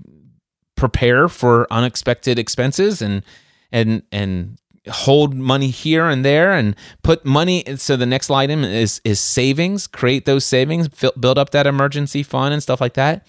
[0.75, 3.23] prepare for unexpected expenses and
[3.71, 4.57] and and
[4.89, 9.87] hold money here and there and put money so the next item is is savings
[9.87, 13.25] create those savings build up that emergency fund and stuff like that.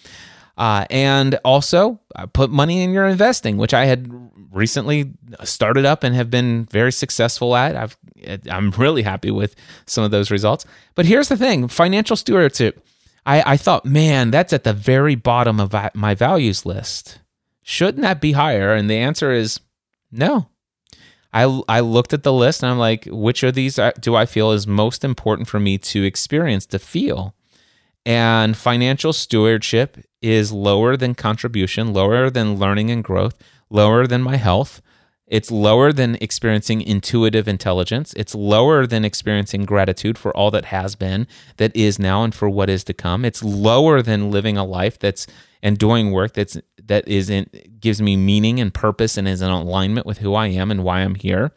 [0.56, 4.10] Uh, and also uh, put money in your investing which i had
[4.50, 5.12] recently
[5.44, 7.76] started up and have been very successful at.
[7.76, 7.96] I've
[8.50, 9.54] i'm really happy with
[9.86, 10.66] some of those results.
[10.94, 12.84] But here's the thing financial stewardship.
[13.24, 17.20] I, I thought man that's at the very bottom of my values list.
[17.62, 18.74] Shouldn't that be higher?
[18.74, 19.60] And the answer is
[20.10, 20.49] no
[21.32, 24.50] I, I looked at the list and I'm like, which of these do I feel
[24.50, 27.34] is most important for me to experience, to feel?
[28.04, 33.36] And financial stewardship is lower than contribution, lower than learning and growth,
[33.68, 34.82] lower than my health.
[35.26, 38.12] It's lower than experiencing intuitive intelligence.
[38.16, 41.28] It's lower than experiencing gratitude for all that has been,
[41.58, 43.24] that is now, and for what is to come.
[43.24, 45.28] It's lower than living a life that's
[45.62, 49.50] and doing work that's that is in, gives me meaning and purpose and is in
[49.50, 51.52] alignment with who I am and why I'm here.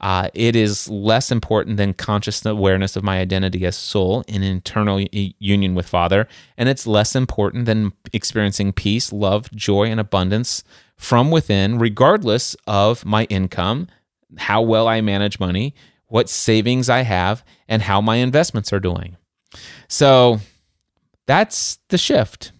[0.00, 5.00] Uh, it is less important than conscious awareness of my identity as soul in internal
[5.10, 6.28] union with Father.
[6.58, 10.62] And it's less important than experiencing peace, love, joy, and abundance
[10.96, 13.88] from within, regardless of my income,
[14.36, 15.74] how well I manage money,
[16.08, 19.16] what savings I have, and how my investments are doing.
[19.88, 20.40] So
[21.26, 22.52] that's the shift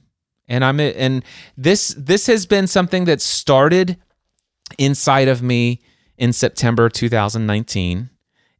[0.48, 1.24] and i'm and
[1.56, 3.96] this this has been something that started
[4.78, 5.80] inside of me
[6.16, 8.10] in september 2019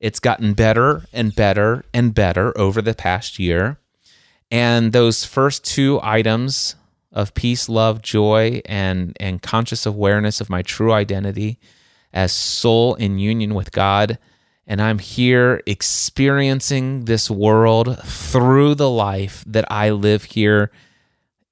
[0.04, 3.78] it's gotten better and better and better over the past year.
[4.50, 6.76] And those first two items
[7.10, 11.58] of peace love joy and and conscious awareness of my true identity
[12.12, 14.18] as soul in union with god.
[14.66, 20.70] And I'm here experiencing this world through the life that I live here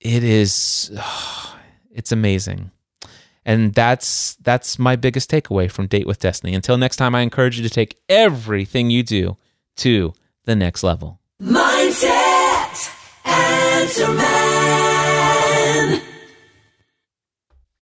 [0.02, 0.90] it is
[1.90, 2.70] it's amazing.
[3.44, 6.54] And that's that's my biggest takeaway from date with destiny.
[6.54, 9.36] Until next time i encourage you to take everything you do
[9.76, 10.12] to
[10.44, 11.20] the next level.
[11.40, 12.92] Mindset
[13.24, 16.02] answer man